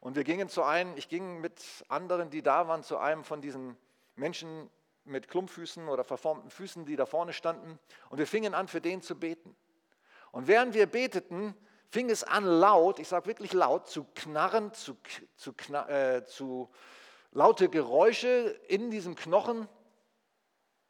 Und 0.00 0.16
wir 0.16 0.24
gingen 0.24 0.48
zu 0.48 0.62
einem, 0.62 0.96
ich 0.96 1.08
ging 1.08 1.40
mit 1.40 1.84
anderen, 1.88 2.30
die 2.30 2.42
da 2.42 2.68
waren, 2.68 2.82
zu 2.82 2.96
einem 2.96 3.24
von 3.24 3.40
diesen 3.40 3.76
Menschen 4.14 4.70
mit 5.06 5.28
Klumpfüßen 5.28 5.88
oder 5.88 6.04
verformten 6.04 6.50
Füßen, 6.50 6.84
die 6.84 6.96
da 6.96 7.06
vorne 7.06 7.32
standen. 7.32 7.78
Und 8.10 8.18
wir 8.18 8.26
fingen 8.26 8.54
an, 8.54 8.68
für 8.68 8.80
den 8.80 9.02
zu 9.02 9.18
beten. 9.18 9.56
Und 10.32 10.48
während 10.48 10.74
wir 10.74 10.86
beteten, 10.86 11.54
fing 11.88 12.10
es 12.10 12.24
an 12.24 12.44
laut, 12.44 12.98
ich 12.98 13.08
sage 13.08 13.26
wirklich 13.26 13.52
laut, 13.52 13.88
zu 13.88 14.04
knarren, 14.14 14.72
zu, 14.72 14.96
zu, 15.36 15.52
äh, 15.88 16.24
zu 16.24 16.70
laute 17.32 17.68
Geräusche 17.68 18.58
in 18.68 18.90
diesem 18.90 19.14
Knochen. 19.14 19.68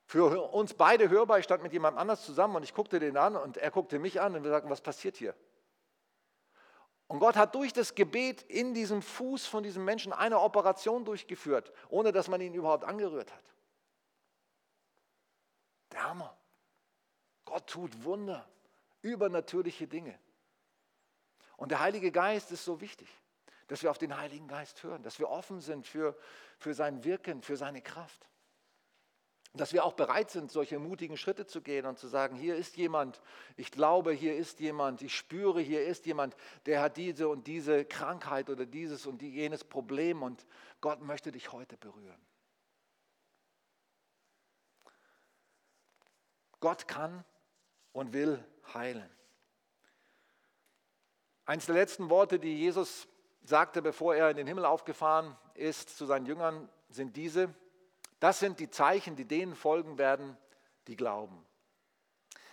Für 0.05 0.53
uns 0.53 0.75
beide 0.75 1.11
hörbar. 1.11 1.39
Ich 1.39 1.45
stand 1.45 1.63
mit 1.63 1.73
jemandem 1.73 1.99
anders 1.99 2.25
zusammen 2.25 2.57
und 2.57 2.63
ich 2.63 2.75
guckte 2.75 3.01
den 3.01 3.17
an 3.17 3.37
und 3.37 3.57
er 3.57 3.71
guckte 3.71 3.99
mich 3.99 4.21
an 4.21 4.37
und 4.37 4.45
wir 4.45 4.51
sagten, 4.51 4.71
was 4.71 4.81
passiert 4.81 5.17
hier? 5.17 5.35
Und 7.09 7.21
Gott 7.21 7.37
hat 7.37 7.55
durch 7.55 7.73
das 7.73 7.95
Gebet 7.95 8.43
in 8.43 8.75
diesem 8.75 9.01
Fuß 9.01 9.47
von 9.47 9.63
diesem 9.63 9.85
Menschen 9.85 10.13
eine 10.13 10.41
Operation 10.41 11.05
durchgeführt, 11.05 11.73
ohne 11.89 12.13
dass 12.13 12.29
man 12.29 12.41
ihn 12.41 12.55
überhaupt 12.55 12.85
angerührt 12.85 13.33
hat. 13.33 13.56
Der 15.97 16.05
Hammer. 16.05 16.37
Gott 17.45 17.67
tut 17.67 18.05
Wunder, 18.05 18.49
übernatürliche 19.03 19.89
Dinge. 19.89 20.17
Und 21.57 21.71
der 21.71 21.81
Heilige 21.81 22.13
Geist 22.13 22.53
ist 22.53 22.65
so 22.65 22.81
wichtig 22.81 23.09
dass 23.69 23.83
wir 23.83 23.91
auf 23.91 23.99
den 23.99 24.17
Heiligen 24.17 24.49
Geist 24.49 24.83
hören, 24.83 25.03
dass 25.03 25.19
wir 25.19 25.29
offen 25.29 25.61
sind 25.61 25.87
für, 25.87 26.17
für 26.59 26.75
sein 26.75 27.05
Wirken, 27.05 27.43
für 27.43 27.57
seine 27.57 27.83
Kraft. 27.83 28.29
Dass 29.55 29.73
wir 29.73 29.85
auch 29.85 29.95
bereit 29.95 30.31
sind, 30.31 30.51
solche 30.51 30.79
mutigen 30.79 31.17
Schritte 31.17 31.47
zu 31.47 31.63
gehen 31.63 31.87
und 31.87 31.99
zu 31.99 32.09
sagen, 32.09 32.37
hier 32.37 32.57
ist 32.57 32.77
jemand, 32.77 33.23
ich 33.57 33.71
glaube, 33.71 34.13
hier 34.13 34.37
ist 34.37 34.61
jemand, 34.61 35.03
ich 35.03 35.17
spüre, 35.17 35.61
hier 35.61 35.85
ist 35.85 36.05
jemand, 36.05 36.37
der 36.67 36.83
hat 36.83 36.97
diese 36.97 37.29
und 37.29 37.47
diese 37.47 37.85
Krankheit 37.85 38.51
oder 38.51 38.67
dieses 38.67 39.07
und 39.07 39.23
jenes 39.23 39.65
Problem 39.65 40.23
und 40.23 40.47
Gott 40.81 41.01
möchte 41.01 41.33
dich 41.33 41.53
heute 41.53 41.77
berühren. 41.79 42.21
Gott 46.67 46.89
kann 46.89 47.25
und 47.93 48.13
will 48.13 48.45
heilen. 48.75 49.09
Eines 51.45 51.67
der 51.67 51.77
letzten 51.77 52.11
Worte, 52.11 52.41
die 52.41 52.59
Jesus 52.59 53.07
sagte, 53.45 53.83
bevor 53.83 54.17
er 54.17 54.31
in 54.31 54.37
den 54.37 54.49
Himmel 54.49 54.65
aufgefahren 54.65 55.37
ist, 55.55 55.97
zu 55.97 56.07
seinen 56.07 56.27
Jüngern, 56.27 56.69
sind 56.89 57.15
diese, 57.15 57.55
das 58.19 58.41
sind 58.41 58.59
die 58.59 58.69
Zeichen, 58.69 59.15
die 59.15 59.27
denen 59.27 59.55
folgen 59.55 59.97
werden, 59.97 60.37
die 60.89 60.97
glauben. 60.97 61.47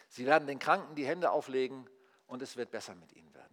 Sie 0.09 0.27
werden 0.27 0.45
den 0.45 0.59
Kranken 0.59 0.93
die 0.93 1.07
Hände 1.07 1.31
auflegen 1.31 1.89
und 2.27 2.43
es 2.43 2.55
wird 2.55 2.69
besser 2.69 2.93
mit 2.93 3.13
ihnen 3.13 3.33
werden. 3.33 3.52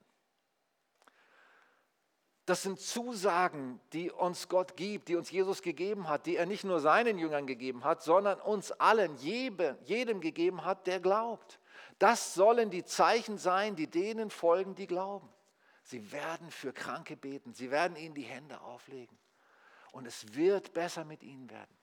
Das 2.50 2.64
sind 2.64 2.80
Zusagen, 2.80 3.78
die 3.92 4.10
uns 4.10 4.48
Gott 4.48 4.76
gibt, 4.76 5.06
die 5.06 5.14
uns 5.14 5.30
Jesus 5.30 5.62
gegeben 5.62 6.08
hat, 6.08 6.26
die 6.26 6.34
er 6.34 6.46
nicht 6.46 6.64
nur 6.64 6.80
seinen 6.80 7.16
Jüngern 7.16 7.46
gegeben 7.46 7.84
hat, 7.84 8.02
sondern 8.02 8.40
uns 8.40 8.72
allen, 8.72 9.16
jedem, 9.18 9.78
jedem 9.84 10.20
gegeben 10.20 10.64
hat, 10.64 10.88
der 10.88 10.98
glaubt. 10.98 11.60
Das 12.00 12.34
sollen 12.34 12.68
die 12.68 12.84
Zeichen 12.84 13.38
sein, 13.38 13.76
die 13.76 13.86
denen 13.86 14.30
folgen, 14.30 14.74
die 14.74 14.88
glauben. 14.88 15.28
Sie 15.84 16.10
werden 16.10 16.50
für 16.50 16.72
Kranke 16.72 17.16
beten. 17.16 17.54
Sie 17.54 17.70
werden 17.70 17.96
ihnen 17.96 18.16
die 18.16 18.22
Hände 18.22 18.60
auflegen. 18.62 19.16
Und 19.92 20.08
es 20.08 20.34
wird 20.34 20.72
besser 20.72 21.04
mit 21.04 21.22
ihnen 21.22 21.48
werden. 21.50 21.76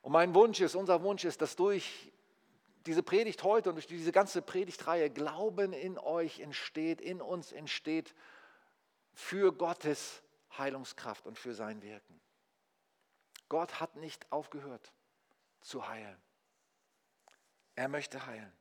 Und 0.00 0.12
mein 0.12 0.34
Wunsch 0.34 0.62
ist, 0.62 0.74
unser 0.74 1.02
Wunsch 1.02 1.26
ist, 1.26 1.42
dass 1.42 1.54
durch 1.54 2.10
diese 2.86 3.02
Predigt 3.02 3.42
heute 3.42 3.68
und 3.68 3.74
durch 3.74 3.86
diese 3.86 4.10
ganze 4.10 4.40
Predigtreihe 4.40 5.10
Glauben 5.10 5.74
in 5.74 5.98
euch 5.98 6.40
entsteht, 6.40 7.02
in 7.02 7.20
uns 7.20 7.52
entsteht 7.52 8.14
für 9.14 9.52
Gottes 9.52 10.22
Heilungskraft 10.58 11.26
und 11.26 11.38
für 11.38 11.54
sein 11.54 11.82
Wirken. 11.82 12.20
Gott 13.48 13.80
hat 13.80 13.96
nicht 13.96 14.30
aufgehört 14.30 14.92
zu 15.60 15.86
heilen. 15.86 16.20
Er 17.74 17.88
möchte 17.88 18.26
heilen. 18.26 18.52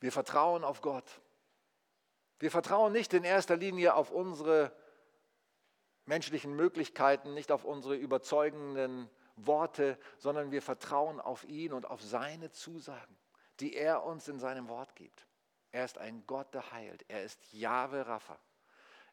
Wir 0.00 0.10
vertrauen 0.10 0.64
auf 0.64 0.80
Gott. 0.80 1.20
Wir 2.40 2.50
vertrauen 2.50 2.92
nicht 2.92 3.14
in 3.14 3.22
erster 3.22 3.56
Linie 3.56 3.94
auf 3.94 4.10
unsere 4.10 4.76
menschlichen 6.06 6.56
Möglichkeiten, 6.56 7.34
nicht 7.34 7.52
auf 7.52 7.64
unsere 7.64 7.94
überzeugenden 7.94 9.08
Worte, 9.36 9.96
sondern 10.18 10.50
wir 10.50 10.60
vertrauen 10.60 11.20
auf 11.20 11.44
ihn 11.44 11.72
und 11.72 11.86
auf 11.86 12.02
seine 12.02 12.50
Zusagen, 12.50 13.16
die 13.62 13.76
er 13.76 14.02
uns 14.02 14.26
in 14.26 14.40
seinem 14.40 14.68
Wort 14.68 14.96
gibt. 14.96 15.24
Er 15.70 15.84
ist 15.84 15.96
ein 15.96 16.24
Gott, 16.26 16.52
der 16.52 16.72
heilt. 16.72 17.04
Er 17.08 17.22
ist 17.22 17.38
Jahwe 17.52 18.06
Rapha. 18.08 18.36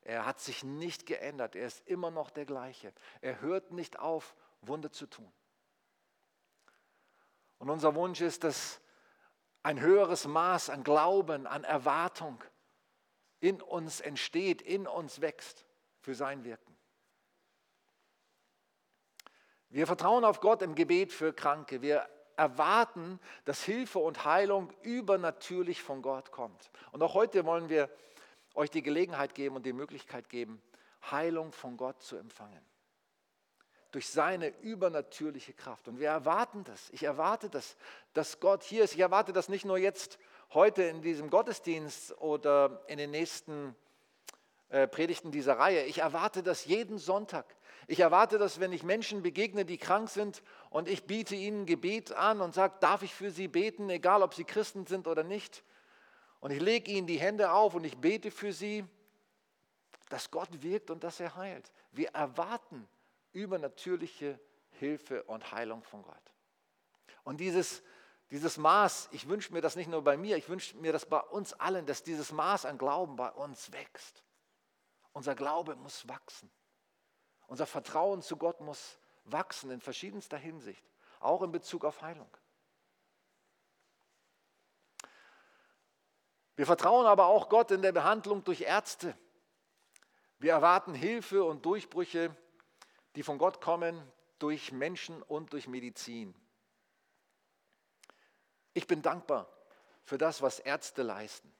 Er 0.02 0.26
hat 0.26 0.40
sich 0.40 0.64
nicht 0.64 1.06
geändert. 1.06 1.56
Er 1.56 1.68
ist 1.68 1.88
immer 1.88 2.10
noch 2.10 2.32
der 2.32 2.46
gleiche. 2.46 2.92
Er 3.22 3.42
hört 3.42 3.72
nicht 3.72 4.00
auf, 4.00 4.36
Wunder 4.62 4.92
zu 4.92 5.06
tun. 5.06 5.32
Und 7.60 7.70
unser 7.70 7.94
Wunsch 7.94 8.22
ist, 8.22 8.44
dass 8.44 8.82
ein 9.62 9.80
höheres 9.80 10.26
Maß 10.26 10.72
an 10.72 10.84
Glauben, 10.84 11.46
an 11.46 11.64
Erwartung 11.64 12.44
in 13.40 13.62
uns 13.62 14.00
entsteht, 14.00 14.64
in 14.64 14.88
uns 14.88 15.22
wächst 15.22 15.64
für 16.00 16.16
sein 16.16 16.44
Wirken. 16.44 16.76
Wir 19.70 19.86
vertrauen 19.86 20.26
auf 20.26 20.40
Gott 20.40 20.64
im 20.64 20.74
Gebet 20.74 21.14
für 21.14 21.34
Kranke. 21.34 21.84
Wir 21.84 22.10
erwarten, 22.40 23.20
dass 23.46 23.64
Hilfe 23.64 24.00
und 24.00 24.24
Heilung 24.24 24.72
übernatürlich 24.82 25.84
von 25.84 26.02
Gott 26.02 26.32
kommt. 26.32 26.72
Und 26.92 27.04
auch 27.04 27.14
heute 27.14 27.46
wollen 27.46 27.70
wir 27.70 27.90
euch 28.56 28.72
die 28.72 28.82
Gelegenheit 28.82 29.36
geben 29.36 29.58
und 29.58 29.66
die 29.66 29.74
Möglichkeit 29.74 30.30
geben, 30.30 30.62
Heilung 31.12 31.52
von 31.52 31.78
Gott 31.78 32.02
zu 32.02 32.16
empfangen 32.16 32.66
durch 33.92 34.08
seine 34.08 34.50
übernatürliche 34.62 35.54
Kraft. 35.54 35.88
Und 35.88 36.00
wir 36.00 36.10
erwarten 36.10 36.64
das. 36.64 36.90
Ich 36.92 37.04
erwarte 37.04 37.50
das, 37.50 37.76
dass 38.14 38.40
Gott 38.40 38.64
hier 38.64 38.84
ist. 38.84 38.94
Ich 38.94 39.00
erwarte 39.00 39.34
das 39.34 39.50
nicht 39.50 39.66
nur 39.66 39.78
jetzt, 39.78 40.20
heute 40.54 40.84
in 40.84 41.02
diesem 41.02 41.30
Gottesdienst 41.30 42.16
oder 42.22 42.84
in 42.88 43.00
den 43.00 43.12
nächsten 43.12 43.76
äh, 44.70 44.88
Predigten 44.88 45.32
dieser 45.32 45.58
Reihe. 45.58 45.86
Ich 45.86 46.00
erwarte 46.00 46.44
das 46.44 46.66
jeden 46.66 47.00
Sonntag. 47.00 47.56
Ich 47.90 48.02
erwarte 48.02 48.38
das, 48.38 48.60
wenn 48.60 48.72
ich 48.72 48.84
Menschen 48.84 49.24
begegne, 49.24 49.66
die 49.66 49.80
krank 49.80 50.12
sind 50.12 50.44
und 50.70 50.88
ich 50.88 51.06
biete 51.06 51.34
ihnen 51.34 51.66
Gebet 51.66 52.12
an 52.12 52.40
und 52.40 52.54
sage, 52.54 52.76
darf 52.82 53.02
ich 53.02 53.16
für 53.16 53.32
sie 53.32 53.48
beten, 53.48 53.90
egal 53.90 54.22
ob 54.22 54.36
sie 54.36 54.44
Christen 54.44 54.86
sind 54.86 55.08
oder 55.08 55.24
nicht. 55.24 55.64
Und 56.40 56.52
ich 56.52 56.62
lege 56.62 56.92
ihnen 56.92 57.08
die 57.08 57.20
Hände 57.20 57.52
auf 57.52 57.74
und 57.74 57.84
ich 57.84 57.98
bete 57.98 58.30
für 58.30 58.54
sie, 58.54 58.86
dass 60.10 60.30
Gott 60.30 60.62
wirkt 60.62 60.92
und 60.92 61.04
dass 61.04 61.20
er 61.20 61.36
heilt. 61.36 61.72
Wir 61.92 62.10
erwarten 62.10 62.88
übernatürliche 63.32 64.40
Hilfe 64.74 65.24
und 65.24 65.52
Heilung 65.52 65.82
von 65.82 66.04
Gott. 66.04 66.34
Und 67.24 67.40
dieses, 67.40 67.82
dieses 68.30 68.58
Maß, 68.58 69.10
ich 69.14 69.28
wünsche 69.28 69.52
mir 69.52 69.62
das 69.62 69.76
nicht 69.76 69.90
nur 69.90 70.04
bei 70.04 70.16
mir, 70.16 70.38
ich 70.38 70.48
wünsche 70.48 70.78
mir 70.78 70.94
das 70.94 71.08
bei 71.08 71.22
uns 71.22 71.54
allen, 71.54 71.88
dass 71.88 72.04
dieses 72.04 72.32
Maß 72.34 72.66
an 72.66 72.78
Glauben 72.78 73.16
bei 73.16 73.32
uns 73.32 73.72
wächst. 73.72 74.24
Unser 75.12 75.34
Glaube 75.34 75.76
muss 75.76 76.08
wachsen. 76.08 76.52
Unser 77.50 77.66
Vertrauen 77.66 78.22
zu 78.22 78.38
Gott 78.38 78.62
muss 78.62 78.98
wachsen 79.26 79.70
in 79.70 79.82
verschiedenster 79.82 80.38
Hinsicht, 80.38 80.84
auch 81.20 81.42
in 81.42 81.52
Bezug 81.52 81.84
auf 81.84 82.02
Heilung. 82.02 82.30
Wir 86.56 86.66
vertrauen 86.66 87.06
aber 87.06 87.26
auch 87.28 87.50
Gott 87.50 87.72
in 87.72 87.82
der 87.82 87.92
Behandlung 87.92 88.44
durch 88.44 88.62
Ärzte. 88.62 89.18
Wir 90.40 90.54
erwarten 90.54 90.94
Hilfe 90.94 91.44
und 91.44 91.66
Durchbrüche 91.66 92.36
die 93.16 93.24
von 93.24 93.38
Gott 93.38 93.62
kommen 93.62 94.02
durch 94.38 94.72
Menschen 94.72 95.22
und 95.24 95.52
durch 95.54 95.68
Medizin. 95.68 96.34
Ich 98.74 98.88
bin 98.88 99.02
dankbar 99.02 99.50
für 100.04 100.18
das, 100.18 100.42
was 100.42 100.60
Ärzte 100.60 101.04
leisten. 101.04 101.52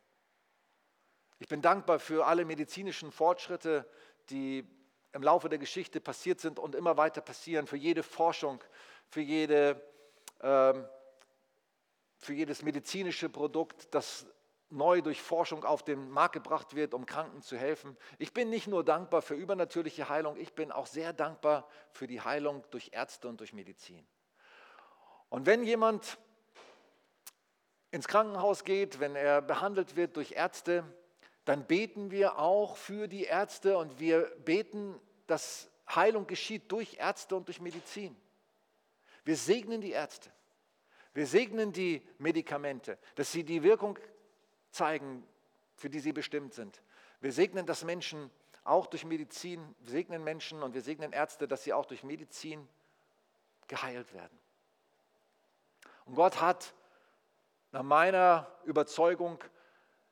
Ich 1.40 1.48
bin 1.48 1.62
dankbar 1.62 2.00
für 2.00 2.26
alle 2.26 2.46
medizinischen 2.46 3.12
Fortschritte, 3.12 3.90
die 4.30 4.66
im 5.14 5.24
Laufe 5.24 5.50
der 5.50 5.60
Geschichte 5.60 6.00
passiert 6.00 6.40
sind 6.40 6.60
und 6.60 6.76
immer 6.76 6.98
weiter 6.98 7.22
passieren, 7.22 7.68
für 7.68 7.78
jede 7.78 8.04
Forschung, 8.04 8.64
für, 9.08 9.22
jede, 9.22 9.82
ähm, 10.42 10.88
für 12.18 12.34
jedes 12.34 12.62
medizinische 12.62 13.30
Produkt, 13.30 13.94
das 13.94 14.26
neu 14.70 15.02
durch 15.02 15.22
Forschung 15.22 15.64
auf 15.64 15.84
den 15.84 16.10
Markt 16.12 16.34
gebracht 16.34 16.76
wird, 16.76 16.94
um 16.94 17.06
Kranken 17.06 17.42
zu 17.42 17.58
helfen. 17.58 17.98
Ich 18.20 18.34
bin 18.34 18.50
nicht 18.50 18.68
nur 18.68 18.84
dankbar 18.84 19.22
für 19.22 19.34
übernatürliche 19.34 20.10
Heilung, 20.10 20.38
ich 20.38 20.54
bin 20.54 20.72
auch 20.72 20.86
sehr 20.86 21.12
dankbar 21.12 21.68
für 21.92 22.06
die 22.06 22.22
Heilung 22.22 22.64
durch 22.70 22.92
Ärzte 22.94 23.28
und 23.28 23.40
durch 23.40 23.54
Medizin. 23.54 24.08
Und 25.30 25.46
wenn 25.46 25.64
jemand 25.64 26.20
ins 27.92 28.08
Krankenhaus 28.08 28.64
geht, 28.64 29.00
wenn 29.00 29.16
er 29.16 29.42
behandelt 29.42 29.96
wird 29.96 30.16
durch 30.16 30.34
Ärzte, 30.34 30.84
dann 31.50 31.66
beten 31.66 32.12
wir 32.12 32.38
auch 32.38 32.78
für 32.78 33.08
die 33.08 33.24
Ärzte 33.24 33.76
und 33.80 34.00
wir 34.00 34.26
beten, 34.46 34.94
dass 35.26 35.68
Heilung 35.90 36.28
geschieht 36.28 36.72
durch 36.72 36.98
Ärzte 37.00 37.36
und 37.36 37.48
durch 37.48 37.60
Medizin. 37.60 38.16
Wir 39.26 39.36
segnen 39.36 39.82
die 39.82 39.90
Ärzte. 39.90 40.30
Wir 41.16 41.26
segnen 41.26 41.74
die 41.74 42.08
Medikamente, 42.20 43.00
dass 43.16 43.32
sie 43.32 43.44
die 43.44 43.64
Wirkung 43.64 43.98
zeigen, 44.70 45.28
für 45.76 45.90
die 45.90 46.00
sie 46.00 46.14
bestimmt 46.14 46.54
sind. 46.54 46.84
Wir 47.20 47.32
segnen, 47.32 47.66
dass 47.66 47.84
Menschen 47.84 48.30
auch 48.64 48.86
durch 48.86 49.04
Medizin, 49.04 49.74
wir 49.80 49.90
segnen 49.90 50.24
Menschen 50.24 50.62
und 50.62 50.76
wir 50.76 50.84
segnen 50.84 51.14
Ärzte, 51.14 51.48
dass 51.48 51.64
sie 51.64 51.74
auch 51.74 51.88
durch 51.88 52.04
Medizin 52.04 52.70
geheilt 53.68 54.14
werden. 54.14 54.38
Und 56.06 56.14
Gott 56.14 56.42
hat 56.42 56.76
nach 57.72 57.82
meiner 57.82 58.46
Überzeugung 58.66 59.44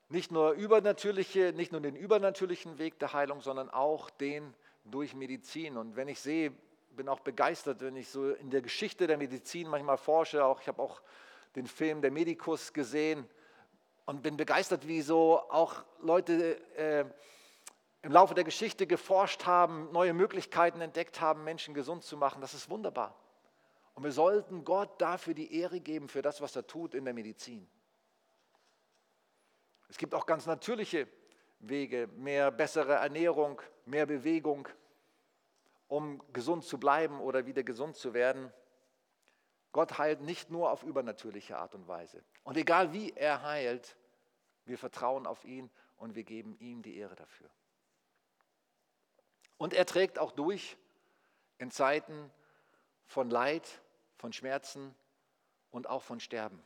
nicht 0.10 0.32
nur 0.32 0.52
übernatürliche, 0.52 1.54
nicht 1.54 1.72
nur 1.72 1.82
den 1.82 1.96
übernatürlichen 1.96 2.78
Weg 2.78 3.00
der 3.00 3.14
Heilung, 3.14 3.42
sondern 3.42 3.70
auch 3.70 4.10
den 4.10 4.54
durch 4.86 5.14
Medizin. 5.14 5.78
Und 5.78 5.96
wenn 5.96 6.08
ich 6.08 6.20
sehe, 6.20 6.54
bin 6.92 7.10
auch 7.10 7.20
begeistert, 7.20 7.82
wenn 7.82 7.96
ich 7.96 8.10
so 8.10 8.32
in 8.32 8.50
der 8.50 8.62
Geschichte 8.62 9.08
der 9.08 9.18
Medizin 9.18 9.68
manchmal 9.68 9.98
forsche, 9.98 10.44
auch 10.44 10.62
ich 10.62 10.68
habe 10.68 10.82
auch 10.82 11.02
den 11.56 11.68
Film 11.68 12.02
Der 12.02 12.12
Medikus 12.12 12.74
gesehen 12.74 13.28
und 14.06 14.22
bin 14.22 14.38
begeistert, 14.38 14.88
wie 14.88 15.02
so 15.02 15.40
auch 15.50 15.84
Leute 16.00 16.58
äh, 16.76 17.06
im 18.02 18.12
Laufe 18.12 18.34
der 18.34 18.44
Geschichte 18.44 18.88
geforscht 18.88 19.46
haben, 19.46 19.92
neue 19.92 20.14
Möglichkeiten 20.14 20.82
entdeckt 20.82 21.20
haben, 21.20 21.44
Menschen 21.44 21.74
gesund 21.74 22.04
zu 22.04 22.16
machen. 22.16 22.42
Das 22.42 22.54
ist 22.54 22.70
wunderbar. 22.70 23.16
Und 23.96 24.04
wir 24.04 24.12
sollten 24.12 24.64
Gott 24.64 25.02
dafür 25.02 25.34
die 25.34 25.60
Ehre 25.60 25.80
geben, 25.80 26.08
für 26.08 26.22
das, 26.22 26.40
was 26.40 26.56
er 26.56 26.66
tut 26.66 26.94
in 26.94 27.04
der 27.04 27.14
Medizin. 27.14 27.68
Es 29.90 29.98
gibt 29.98 30.14
auch 30.14 30.26
ganz 30.26 30.46
natürliche 30.46 31.08
Wege, 31.60 32.08
mehr 32.16 32.52
bessere 32.52 32.94
Ernährung, 32.94 33.62
mehr 33.86 34.06
Bewegung, 34.06 34.68
um 35.88 36.22
gesund 36.34 36.66
zu 36.66 36.80
bleiben 36.80 37.20
oder 37.20 37.46
wieder 37.46 37.64
gesund 37.64 37.96
zu 37.96 38.14
werden. 38.14 38.52
Gott 39.72 39.98
heilt 39.98 40.22
nicht 40.22 40.50
nur 40.50 40.72
auf 40.72 40.84
übernatürliche 40.84 41.58
Art 41.58 41.76
und 41.76 41.88
Weise. 41.88 42.24
Und 42.44 42.58
egal 42.58 42.94
wie 42.94 43.12
er 43.14 43.44
heilt, 43.44 43.98
wir 44.66 44.78
vertrauen 44.78 45.26
auf 45.26 45.46
ihn 45.46 45.70
und 45.98 46.16
wir 46.16 46.24
geben 46.24 46.58
ihm 46.60 46.82
die 46.82 46.98
Ehre 46.98 47.16
dafür. 47.16 47.50
Und 49.58 49.74
er 49.74 49.86
trägt 49.86 50.20
auch 50.20 50.32
durch 50.32 50.78
in 51.58 51.72
Zeiten 51.72 52.32
von 53.06 53.30
Leid, 53.30 53.82
von 54.18 54.34
Schmerzen 54.34 54.94
und 55.72 55.88
auch 55.88 56.04
von 56.04 56.20
Sterben. 56.20 56.62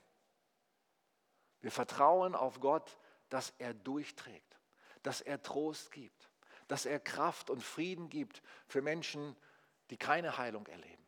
Wir 1.61 1.71
vertrauen 1.71 2.35
auf 2.35 2.59
Gott, 2.59 2.97
dass 3.31 3.53
er 3.57 3.73
durchträgt, 3.73 4.59
dass 5.03 5.21
er 5.21 5.41
Trost 5.41 5.91
gibt, 5.91 6.29
dass 6.67 6.85
er 6.85 6.99
Kraft 6.99 7.49
und 7.49 7.63
Frieden 7.63 8.09
gibt 8.09 8.43
für 8.67 8.81
Menschen, 8.81 9.35
die 9.89 9.97
keine 9.97 10.37
Heilung 10.37 10.67
erleben. 10.67 11.03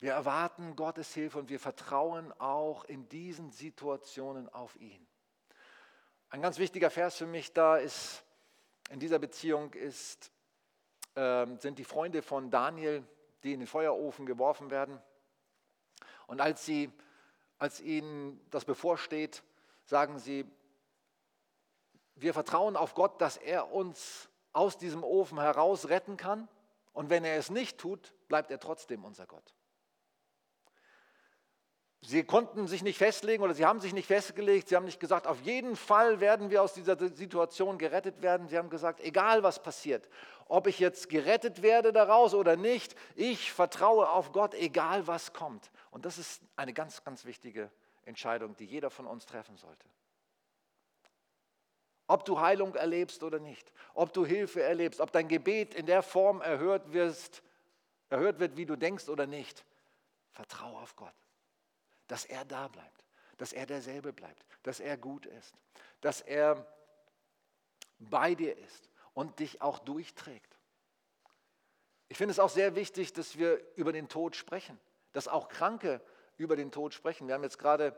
Wir 0.00 0.12
erwarten 0.12 0.74
Gottes 0.74 1.12
Hilfe 1.12 1.38
und 1.38 1.50
wir 1.50 1.60
vertrauen 1.60 2.32
auch 2.40 2.84
in 2.84 3.08
diesen 3.08 3.50
Situationen 3.50 4.48
auf 4.48 4.74
ihn. 4.76 5.06
Ein 6.30 6.40
ganz 6.40 6.58
wichtiger 6.58 6.90
Vers 6.90 7.16
für 7.16 7.26
mich 7.26 7.52
da 7.52 7.76
ist, 7.76 8.24
in 8.90 9.00
dieser 9.00 9.18
Beziehung 9.18 9.74
ist, 9.74 10.30
äh, 11.14 11.46
sind 11.58 11.78
die 11.78 11.84
Freunde 11.84 12.22
von 12.22 12.50
Daniel, 12.50 13.06
die 13.42 13.52
in 13.52 13.60
den 13.60 13.66
Feuerofen 13.66 14.24
geworfen 14.24 14.70
werden. 14.70 14.98
Und 16.26 16.40
als, 16.40 16.64
sie, 16.64 16.90
als 17.58 17.80
ihnen 17.80 18.40
das 18.50 18.64
bevorsteht, 18.64 19.42
sagen 19.88 20.18
sie, 20.18 20.44
wir 22.14 22.34
vertrauen 22.34 22.76
auf 22.76 22.94
Gott, 22.94 23.20
dass 23.20 23.36
er 23.38 23.72
uns 23.72 24.28
aus 24.52 24.76
diesem 24.76 25.02
Ofen 25.02 25.40
heraus 25.40 25.88
retten 25.88 26.16
kann. 26.16 26.48
Und 26.92 27.10
wenn 27.10 27.24
er 27.24 27.36
es 27.38 27.50
nicht 27.50 27.78
tut, 27.78 28.12
bleibt 28.28 28.50
er 28.50 28.60
trotzdem 28.60 29.04
unser 29.04 29.26
Gott. 29.26 29.54
Sie 32.02 32.22
konnten 32.22 32.68
sich 32.68 32.82
nicht 32.82 32.98
festlegen 32.98 33.42
oder 33.42 33.54
sie 33.54 33.64
haben 33.64 33.80
sich 33.80 33.92
nicht 33.92 34.06
festgelegt. 34.06 34.68
Sie 34.68 34.76
haben 34.76 34.84
nicht 34.84 35.00
gesagt, 35.00 35.26
auf 35.26 35.40
jeden 35.40 35.74
Fall 35.74 36.20
werden 36.20 36.50
wir 36.50 36.62
aus 36.62 36.74
dieser 36.74 36.96
Situation 37.08 37.78
gerettet 37.78 38.20
werden. 38.20 38.46
Sie 38.46 38.58
haben 38.58 38.70
gesagt, 38.70 39.00
egal 39.00 39.42
was 39.42 39.62
passiert, 39.62 40.08
ob 40.48 40.66
ich 40.66 40.78
jetzt 40.78 41.08
gerettet 41.08 41.62
werde 41.62 41.92
daraus 41.92 42.34
oder 42.34 42.56
nicht, 42.56 42.94
ich 43.14 43.52
vertraue 43.52 44.10
auf 44.10 44.32
Gott, 44.32 44.54
egal 44.54 45.06
was 45.06 45.32
kommt. 45.32 45.70
Und 45.90 46.04
das 46.04 46.18
ist 46.18 46.42
eine 46.56 46.74
ganz, 46.74 47.04
ganz 47.04 47.24
wichtige 47.24 47.70
Entscheidung, 48.08 48.56
die 48.56 48.64
jeder 48.64 48.90
von 48.90 49.06
uns 49.06 49.26
treffen 49.26 49.56
sollte. 49.56 49.86
Ob 52.08 52.24
du 52.24 52.40
Heilung 52.40 52.74
erlebst 52.74 53.22
oder 53.22 53.38
nicht, 53.38 53.70
ob 53.92 54.12
du 54.14 54.24
Hilfe 54.24 54.62
erlebst, 54.62 55.00
ob 55.00 55.12
dein 55.12 55.28
Gebet 55.28 55.74
in 55.74 55.86
der 55.86 56.02
Form 56.02 56.40
erhört, 56.40 56.92
wirst, 56.92 57.42
erhört 58.08 58.40
wird, 58.40 58.56
wie 58.56 58.64
du 58.64 58.76
denkst 58.76 59.08
oder 59.08 59.26
nicht, 59.26 59.64
vertraue 60.30 60.80
auf 60.80 60.96
Gott, 60.96 61.14
dass 62.06 62.24
er 62.24 62.46
da 62.46 62.68
bleibt, 62.68 63.04
dass 63.36 63.52
er 63.52 63.66
derselbe 63.66 64.12
bleibt, 64.14 64.46
dass 64.62 64.80
er 64.80 64.96
gut 64.96 65.26
ist, 65.26 65.54
dass 66.00 66.22
er 66.22 66.66
bei 67.98 68.34
dir 68.34 68.56
ist 68.56 68.90
und 69.12 69.38
dich 69.38 69.60
auch 69.60 69.78
durchträgt. 69.80 70.56
Ich 72.08 72.16
finde 72.16 72.32
es 72.32 72.38
auch 72.38 72.48
sehr 72.48 72.74
wichtig, 72.74 73.12
dass 73.12 73.36
wir 73.36 73.60
über 73.76 73.92
den 73.92 74.08
Tod 74.08 74.34
sprechen, 74.34 74.80
dass 75.12 75.28
auch 75.28 75.48
Kranke 75.48 76.00
über 76.38 76.56
den 76.56 76.70
Tod 76.70 76.94
sprechen. 76.94 77.28
Wir 77.28 77.34
haben 77.34 77.42
jetzt 77.42 77.58
gerade 77.58 77.94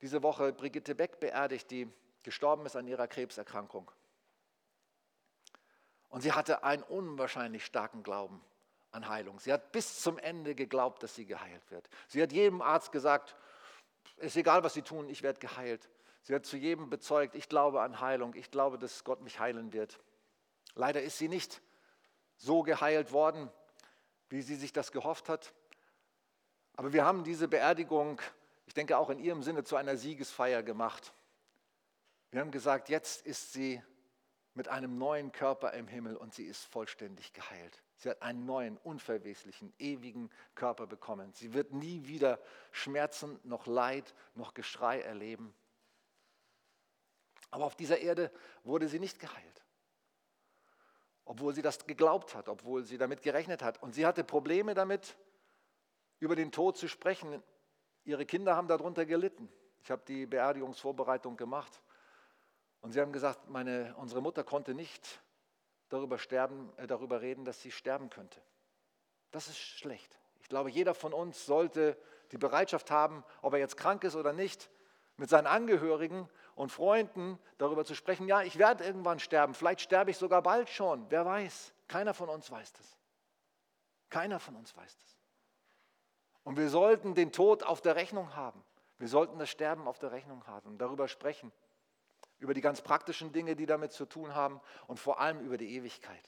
diese 0.00 0.22
Woche 0.22 0.52
Brigitte 0.52 0.94
Beck 0.94 1.20
beerdigt, 1.20 1.70
die 1.70 1.92
gestorben 2.22 2.64
ist 2.66 2.76
an 2.76 2.86
ihrer 2.86 3.08
Krebserkrankung. 3.08 3.90
Und 6.08 6.22
sie 6.22 6.32
hatte 6.32 6.62
einen 6.62 6.82
unwahrscheinlich 6.82 7.64
starken 7.64 8.02
Glauben 8.02 8.42
an 8.90 9.08
Heilung. 9.08 9.38
Sie 9.40 9.52
hat 9.52 9.72
bis 9.72 10.00
zum 10.00 10.18
Ende 10.18 10.54
geglaubt, 10.54 11.02
dass 11.02 11.14
sie 11.14 11.26
geheilt 11.26 11.70
wird. 11.70 11.88
Sie 12.06 12.22
hat 12.22 12.32
jedem 12.32 12.62
Arzt 12.62 12.92
gesagt, 12.92 13.36
ist 14.16 14.36
egal, 14.36 14.64
was 14.64 14.74
sie 14.74 14.82
tun, 14.82 15.08
ich 15.08 15.22
werde 15.22 15.38
geheilt. 15.38 15.90
Sie 16.22 16.34
hat 16.34 16.46
zu 16.46 16.56
jedem 16.56 16.90
bezeugt, 16.90 17.34
ich 17.34 17.48
glaube 17.48 17.82
an 17.82 18.00
Heilung, 18.00 18.34
ich 18.34 18.50
glaube, 18.50 18.78
dass 18.78 19.04
Gott 19.04 19.20
mich 19.20 19.38
heilen 19.38 19.72
wird. 19.72 20.00
Leider 20.74 21.02
ist 21.02 21.18
sie 21.18 21.28
nicht 21.28 21.60
so 22.36 22.62
geheilt 22.62 23.12
worden, 23.12 23.50
wie 24.28 24.42
sie 24.42 24.56
sich 24.56 24.72
das 24.72 24.92
gehofft 24.92 25.28
hat. 25.28 25.54
Aber 26.78 26.92
wir 26.92 27.04
haben 27.04 27.24
diese 27.24 27.48
Beerdigung, 27.48 28.22
ich 28.66 28.72
denke 28.72 28.98
auch 28.98 29.10
in 29.10 29.18
ihrem 29.18 29.42
Sinne, 29.42 29.64
zu 29.64 29.74
einer 29.74 29.96
Siegesfeier 29.96 30.62
gemacht. 30.62 31.12
Wir 32.30 32.40
haben 32.40 32.52
gesagt, 32.52 32.88
jetzt 32.88 33.26
ist 33.26 33.52
sie 33.52 33.82
mit 34.54 34.68
einem 34.68 34.96
neuen 34.96 35.32
Körper 35.32 35.72
im 35.72 35.88
Himmel 35.88 36.16
und 36.16 36.34
sie 36.34 36.44
ist 36.44 36.64
vollständig 36.66 37.32
geheilt. 37.32 37.82
Sie 37.96 38.08
hat 38.08 38.22
einen 38.22 38.46
neuen, 38.46 38.76
unverweslichen, 38.76 39.74
ewigen 39.80 40.30
Körper 40.54 40.86
bekommen. 40.86 41.32
Sie 41.32 41.52
wird 41.52 41.72
nie 41.72 42.06
wieder 42.06 42.38
Schmerzen, 42.70 43.40
noch 43.42 43.66
Leid, 43.66 44.14
noch 44.36 44.54
Geschrei 44.54 45.00
erleben. 45.00 45.52
Aber 47.50 47.64
auf 47.64 47.74
dieser 47.74 47.98
Erde 47.98 48.30
wurde 48.62 48.86
sie 48.86 49.00
nicht 49.00 49.18
geheilt. 49.18 49.64
Obwohl 51.24 51.56
sie 51.56 51.62
das 51.62 51.84
geglaubt 51.88 52.36
hat, 52.36 52.48
obwohl 52.48 52.84
sie 52.84 52.98
damit 52.98 53.22
gerechnet 53.22 53.64
hat. 53.64 53.82
Und 53.82 53.96
sie 53.96 54.06
hatte 54.06 54.22
Probleme 54.22 54.74
damit, 54.74 55.18
über 56.20 56.36
den 56.36 56.52
Tod 56.52 56.76
zu 56.76 56.88
sprechen. 56.88 57.42
Ihre 58.04 58.26
Kinder 58.26 58.56
haben 58.56 58.68
darunter 58.68 59.06
gelitten. 59.06 59.48
Ich 59.82 59.90
habe 59.90 60.02
die 60.06 60.26
Beerdigungsvorbereitung 60.26 61.36
gemacht. 61.36 61.82
Und 62.80 62.92
sie 62.92 63.00
haben 63.00 63.12
gesagt, 63.12 63.48
meine, 63.48 63.94
unsere 63.96 64.20
Mutter 64.20 64.44
konnte 64.44 64.74
nicht 64.74 65.20
darüber, 65.88 66.18
sterben, 66.18 66.72
äh, 66.76 66.86
darüber 66.86 67.20
reden, 67.20 67.44
dass 67.44 67.62
sie 67.62 67.70
sterben 67.70 68.10
könnte. 68.10 68.40
Das 69.30 69.48
ist 69.48 69.58
schlecht. 69.58 70.18
Ich 70.40 70.48
glaube, 70.48 70.70
jeder 70.70 70.94
von 70.94 71.12
uns 71.12 71.44
sollte 71.44 71.96
die 72.32 72.38
Bereitschaft 72.38 72.90
haben, 72.90 73.24
ob 73.42 73.52
er 73.54 73.58
jetzt 73.58 73.76
krank 73.76 74.04
ist 74.04 74.16
oder 74.16 74.32
nicht, 74.32 74.70
mit 75.16 75.28
seinen 75.28 75.46
Angehörigen 75.46 76.28
und 76.54 76.70
Freunden 76.70 77.38
darüber 77.58 77.84
zu 77.84 77.94
sprechen, 77.94 78.28
ja, 78.28 78.42
ich 78.42 78.58
werde 78.58 78.84
irgendwann 78.84 79.18
sterben, 79.18 79.54
vielleicht 79.54 79.80
sterbe 79.80 80.10
ich 80.10 80.16
sogar 80.16 80.42
bald 80.42 80.68
schon, 80.68 81.10
wer 81.10 81.24
weiß. 81.24 81.72
Keiner 81.88 82.14
von 82.14 82.28
uns 82.28 82.50
weiß 82.50 82.72
das. 82.72 82.98
Keiner 84.10 84.38
von 84.38 84.56
uns 84.56 84.76
weiß 84.76 84.96
das. 84.96 85.17
Und 86.48 86.56
wir 86.56 86.70
sollten 86.70 87.14
den 87.14 87.30
Tod 87.30 87.62
auf 87.62 87.82
der 87.82 87.94
Rechnung 87.94 88.34
haben. 88.34 88.64
Wir 88.98 89.08
sollten 89.08 89.38
das 89.38 89.50
Sterben 89.50 89.86
auf 89.86 89.98
der 89.98 90.12
Rechnung 90.12 90.46
haben 90.46 90.70
und 90.70 90.78
darüber 90.78 91.06
sprechen. 91.06 91.52
Über 92.38 92.54
die 92.54 92.62
ganz 92.62 92.80
praktischen 92.80 93.32
Dinge, 93.32 93.54
die 93.54 93.66
damit 93.66 93.92
zu 93.92 94.06
tun 94.06 94.34
haben 94.34 94.58
und 94.86 94.98
vor 94.98 95.20
allem 95.20 95.40
über 95.40 95.58
die 95.58 95.76
Ewigkeit. 95.76 96.26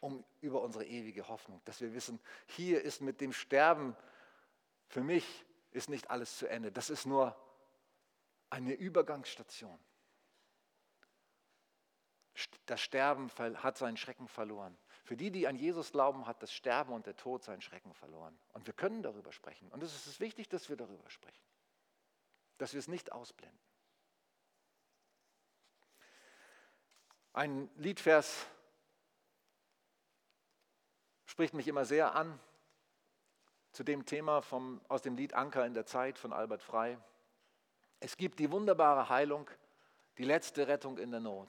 Um, 0.00 0.24
über 0.40 0.62
unsere 0.62 0.86
ewige 0.86 1.28
Hoffnung. 1.28 1.60
Dass 1.66 1.82
wir 1.82 1.92
wissen, 1.92 2.18
hier 2.46 2.80
ist 2.80 3.02
mit 3.02 3.20
dem 3.20 3.34
Sterben 3.34 3.94
für 4.86 5.02
mich 5.02 5.44
ist 5.72 5.90
nicht 5.90 6.08
alles 6.08 6.38
zu 6.38 6.46
Ende. 6.46 6.72
Das 6.72 6.88
ist 6.88 7.04
nur 7.04 7.36
eine 8.48 8.72
Übergangsstation. 8.72 9.78
Das 12.64 12.80
Sterben 12.80 13.30
hat 13.36 13.76
seinen 13.76 13.98
Schrecken 13.98 14.26
verloren. 14.26 14.74
Für 15.08 15.16
die, 15.16 15.30
die 15.30 15.48
an 15.48 15.56
Jesus 15.56 15.90
glauben, 15.90 16.26
hat 16.26 16.42
das 16.42 16.52
Sterben 16.52 16.92
und 16.92 17.06
der 17.06 17.16
Tod 17.16 17.42
seinen 17.42 17.62
Schrecken 17.62 17.94
verloren. 17.94 18.38
Und 18.52 18.66
wir 18.66 18.74
können 18.74 19.02
darüber 19.02 19.32
sprechen. 19.32 19.66
Und 19.70 19.82
es 19.82 20.06
ist 20.06 20.20
wichtig, 20.20 20.50
dass 20.50 20.68
wir 20.68 20.76
darüber 20.76 21.08
sprechen. 21.08 21.46
Dass 22.58 22.74
wir 22.74 22.78
es 22.78 22.88
nicht 22.88 23.10
ausblenden. 23.10 23.58
Ein 27.32 27.70
Liedvers 27.76 28.44
spricht 31.24 31.54
mich 31.54 31.68
immer 31.68 31.86
sehr 31.86 32.14
an 32.14 32.38
zu 33.72 33.84
dem 33.84 34.04
Thema 34.04 34.42
vom, 34.42 34.78
aus 34.88 35.00
dem 35.00 35.16
Lied 35.16 35.32
Anker 35.32 35.64
in 35.64 35.72
der 35.72 35.86
Zeit 35.86 36.18
von 36.18 36.34
Albert 36.34 36.62
Frei. 36.62 36.98
Es 38.00 38.18
gibt 38.18 38.40
die 38.40 38.50
wunderbare 38.52 39.08
Heilung, 39.08 39.48
die 40.18 40.24
letzte 40.24 40.68
Rettung 40.68 40.98
in 40.98 41.10
der 41.10 41.20
Not. 41.20 41.48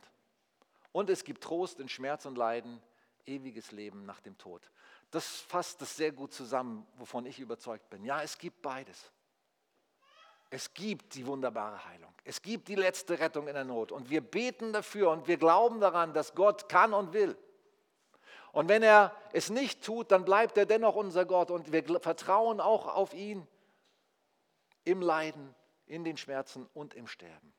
Und 0.94 1.10
es 1.10 1.26
gibt 1.26 1.44
Trost 1.44 1.82
in 1.82 1.90
Schmerz 1.90 2.26
und 2.26 2.38
Leiden, 2.38 2.82
ewiges 3.30 3.72
Leben 3.72 4.06
nach 4.06 4.20
dem 4.20 4.38
Tod. 4.38 4.70
Das 5.12 5.26
fasst 5.42 5.82
das 5.82 5.96
sehr 5.96 6.12
gut 6.12 6.34
zusammen, 6.34 6.86
wovon 6.96 7.26
ich 7.26 7.40
überzeugt 7.40 7.90
bin. 7.90 8.04
Ja, 8.04 8.22
es 8.22 8.38
gibt 8.38 8.62
beides. 8.62 9.12
Es 10.52 10.74
gibt 10.74 11.14
die 11.14 11.26
wunderbare 11.26 11.86
Heilung. 11.86 12.14
Es 12.24 12.42
gibt 12.42 12.68
die 12.68 12.76
letzte 12.76 13.20
Rettung 13.20 13.48
in 13.48 13.54
der 13.54 13.66
Not. 13.66 13.92
Und 13.92 14.10
wir 14.10 14.22
beten 14.22 14.74
dafür 14.74 15.12
und 15.12 15.28
wir 15.28 15.38
glauben 15.38 15.80
daran, 15.80 16.14
dass 16.14 16.34
Gott 16.34 16.68
kann 16.70 16.94
und 16.94 17.14
will. 17.14 17.38
Und 18.52 18.68
wenn 18.68 18.82
er 18.82 19.16
es 19.32 19.52
nicht 19.52 19.84
tut, 19.84 20.12
dann 20.12 20.26
bleibt 20.26 20.58
er 20.58 20.66
dennoch 20.66 20.96
unser 20.96 21.26
Gott 21.26 21.52
und 21.52 21.72
wir 21.72 21.84
vertrauen 22.00 22.60
auch 22.60 22.88
auf 22.88 23.14
ihn 23.14 23.48
im 24.86 25.02
Leiden, 25.02 25.54
in 25.86 26.04
den 26.04 26.18
Schmerzen 26.18 26.68
und 26.74 26.96
im 26.96 27.08
Sterben. 27.08 27.54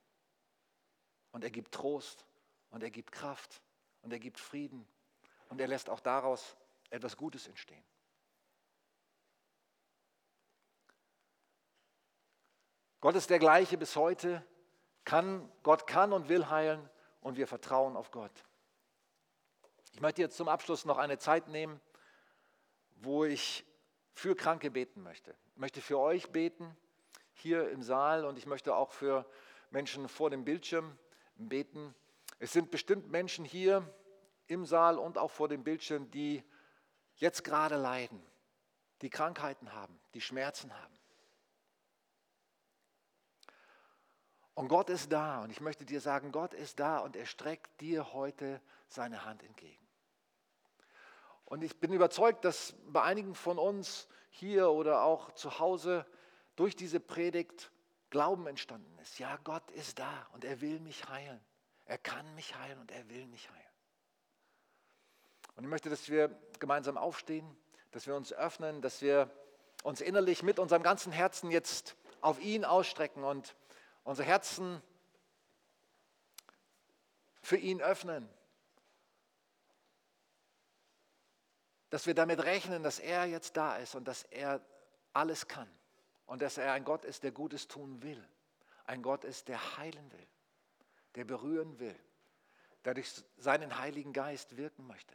Und 1.31 1.45
er 1.45 1.51
gibt 1.51 1.73
Trost 1.73 2.27
und 2.71 2.83
er 2.83 2.91
gibt 2.91 3.13
Kraft 3.13 3.63
und 4.03 4.13
er 4.13 4.19
gibt 4.19 4.41
Frieden 4.41 4.85
und 5.51 5.61
er 5.61 5.69
lässt 5.69 5.91
auch 5.91 6.01
daraus 6.01 6.57
etwas 6.89 7.17
Gutes 7.17 7.47
entstehen. 7.47 7.85
Gott 13.01 13.15
ist 13.15 13.31
der 13.31 13.39
gleiche 13.39 13.77
bis 13.77 13.97
heute. 13.97 14.45
Kann, 15.05 15.51
Gott 15.63 15.87
kann 15.87 16.13
und 16.13 16.29
will 16.29 16.49
heilen 16.49 16.89
und 17.21 17.37
wir 17.37 17.47
vertrauen 17.47 17.97
auf 17.97 18.11
Gott. 18.11 18.45
Ich 19.93 20.01
möchte 20.01 20.23
jetzt 20.23 20.37
zum 20.37 20.49
Abschluss 20.49 20.85
noch 20.85 20.99
eine 20.99 21.19
Zeit 21.19 21.49
nehmen, 21.49 21.81
wo 22.97 23.25
ich 23.25 23.65
für 24.13 24.37
Kranke 24.37 24.71
beten 24.71 25.03
möchte. 25.03 25.35
Ich 25.53 25.57
möchte 25.57 25.81
für 25.81 25.99
euch 25.99 26.31
beten 26.31 26.77
hier 27.33 27.71
im 27.71 27.83
Saal 27.83 28.25
und 28.25 28.39
ich 28.39 28.47
möchte 28.47 28.75
auch 28.75 28.93
für 28.93 29.27
Menschen 29.71 30.09
vor 30.09 30.31
dem 30.31 30.45
Bildschirm 30.45 30.97
beten. 31.37 31.95
Es 32.39 32.53
sind 32.53 32.71
bestimmt 32.71 33.11
Menschen 33.11 33.45
hier 33.45 33.91
im 34.51 34.67
Saal 34.67 34.99
und 34.99 35.19
auch 35.19 35.31
vor 35.31 35.49
dem 35.49 35.65
Bildschirm, 35.65 36.11
die 36.11 36.43
jetzt 37.17 37.45
gerade 37.45 37.77
leiden, 37.77 38.21
die 39.03 39.11
Krankheiten 39.11 39.73
haben, 39.73 39.99
die 40.15 40.21
Schmerzen 40.21 40.73
haben. 40.75 40.99
Und 44.55 44.69
Gott 44.69 44.91
ist 44.91 45.11
da 45.11 45.43
und 45.43 45.51
ich 45.51 45.61
möchte 45.61 45.87
dir 45.87 46.01
sagen, 46.01 46.33
Gott 46.33 46.53
ist 46.53 46.81
da 46.81 46.99
und 46.99 47.17
er 47.17 47.27
streckt 47.27 47.81
dir 47.81 48.13
heute 48.13 48.61
seine 48.89 49.25
Hand 49.25 49.43
entgegen. 49.43 49.87
Und 51.47 51.65
ich 51.65 51.79
bin 51.81 51.93
überzeugt, 51.93 52.45
dass 52.45 52.75
bei 52.87 53.03
einigen 53.03 53.35
von 53.35 53.59
uns 53.59 54.07
hier 54.31 54.71
oder 54.71 55.03
auch 55.03 55.33
zu 55.33 55.59
Hause 55.59 56.07
durch 56.57 56.77
diese 56.77 57.01
Predigt 57.01 57.73
Glauben 58.11 58.47
entstanden 58.49 58.99
ist. 58.99 59.19
Ja, 59.19 59.37
Gott 59.45 59.71
ist 59.71 59.99
da 59.99 60.27
und 60.33 60.45
er 60.45 60.61
will 60.61 60.81
mich 60.81 61.09
heilen. 61.09 61.41
Er 61.87 61.99
kann 61.99 62.35
mich 62.35 62.55
heilen 62.57 62.79
und 62.81 62.91
er 62.91 63.09
will 63.09 63.27
mich 63.29 63.49
heilen. 63.51 63.70
Und 65.61 65.65
ich 65.65 65.71
möchte, 65.71 65.91
dass 65.91 66.09
wir 66.09 66.35
gemeinsam 66.59 66.97
aufstehen, 66.97 67.47
dass 67.91 68.07
wir 68.07 68.15
uns 68.17 68.33
öffnen, 68.33 68.81
dass 68.81 69.03
wir 69.03 69.31
uns 69.83 70.01
innerlich 70.01 70.43
mit 70.43 70.59
unserem 70.59 70.83
ganzen 70.83 71.13
Herzen 71.13 71.51
jetzt 71.51 71.97
auf 72.23 72.41
ihn 72.41 72.65
ausstrecken 72.65 73.25
und 73.25 73.55
unsere 74.03 74.27
Herzen 74.27 74.81
für 77.43 77.59
ihn 77.59 77.83
öffnen 77.83 78.27
dass 81.91 82.07
wir 82.07 82.15
damit 82.15 82.43
rechnen, 82.43 82.83
dass 82.83 82.99
er 82.99 83.27
jetzt 83.27 83.59
da 83.59 83.77
ist 83.77 83.95
und 83.95 84.09
dass 84.09 84.23
er 84.23 84.63
alles 85.13 85.47
kann 85.47 85.71
und 86.25 86.41
dass 86.41 86.57
er 86.57 86.73
ein 86.73 86.87
Gott 86.87 87.05
ist, 87.05 87.23
der 87.23 87.33
Gutes 87.33 87.69
tun 87.69 88.03
will. 88.03 88.27
Ein 88.87 89.03
Gott 89.03 89.25
ist, 89.25 89.49
der 89.49 89.77
heilen 89.77 90.11
will, 90.11 90.27
der 91.17 91.27
berühren 91.27 91.79
will, 91.79 92.01
der 92.87 92.95
durch 92.95 93.13
seinen 93.37 93.77
Heiligen 93.79 94.15
Geist 94.15 94.57
wirken 94.57 94.87
möchte. 94.87 95.15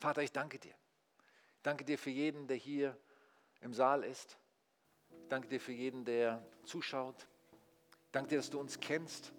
Vater, 0.00 0.22
ich 0.22 0.32
danke 0.32 0.58
dir. 0.58 0.74
Ich 1.56 1.62
danke 1.62 1.84
dir 1.84 1.98
für 1.98 2.10
jeden, 2.10 2.46
der 2.46 2.56
hier 2.56 2.96
im 3.60 3.74
Saal 3.74 4.02
ist. 4.02 4.38
Ich 5.10 5.28
danke 5.28 5.46
dir 5.46 5.60
für 5.60 5.72
jeden, 5.72 6.06
der 6.06 6.42
zuschaut. 6.64 7.28
Danke 8.10 8.30
dir, 8.30 8.36
dass 8.38 8.48
du 8.48 8.58
uns 8.58 8.80
kennst. 8.80 9.32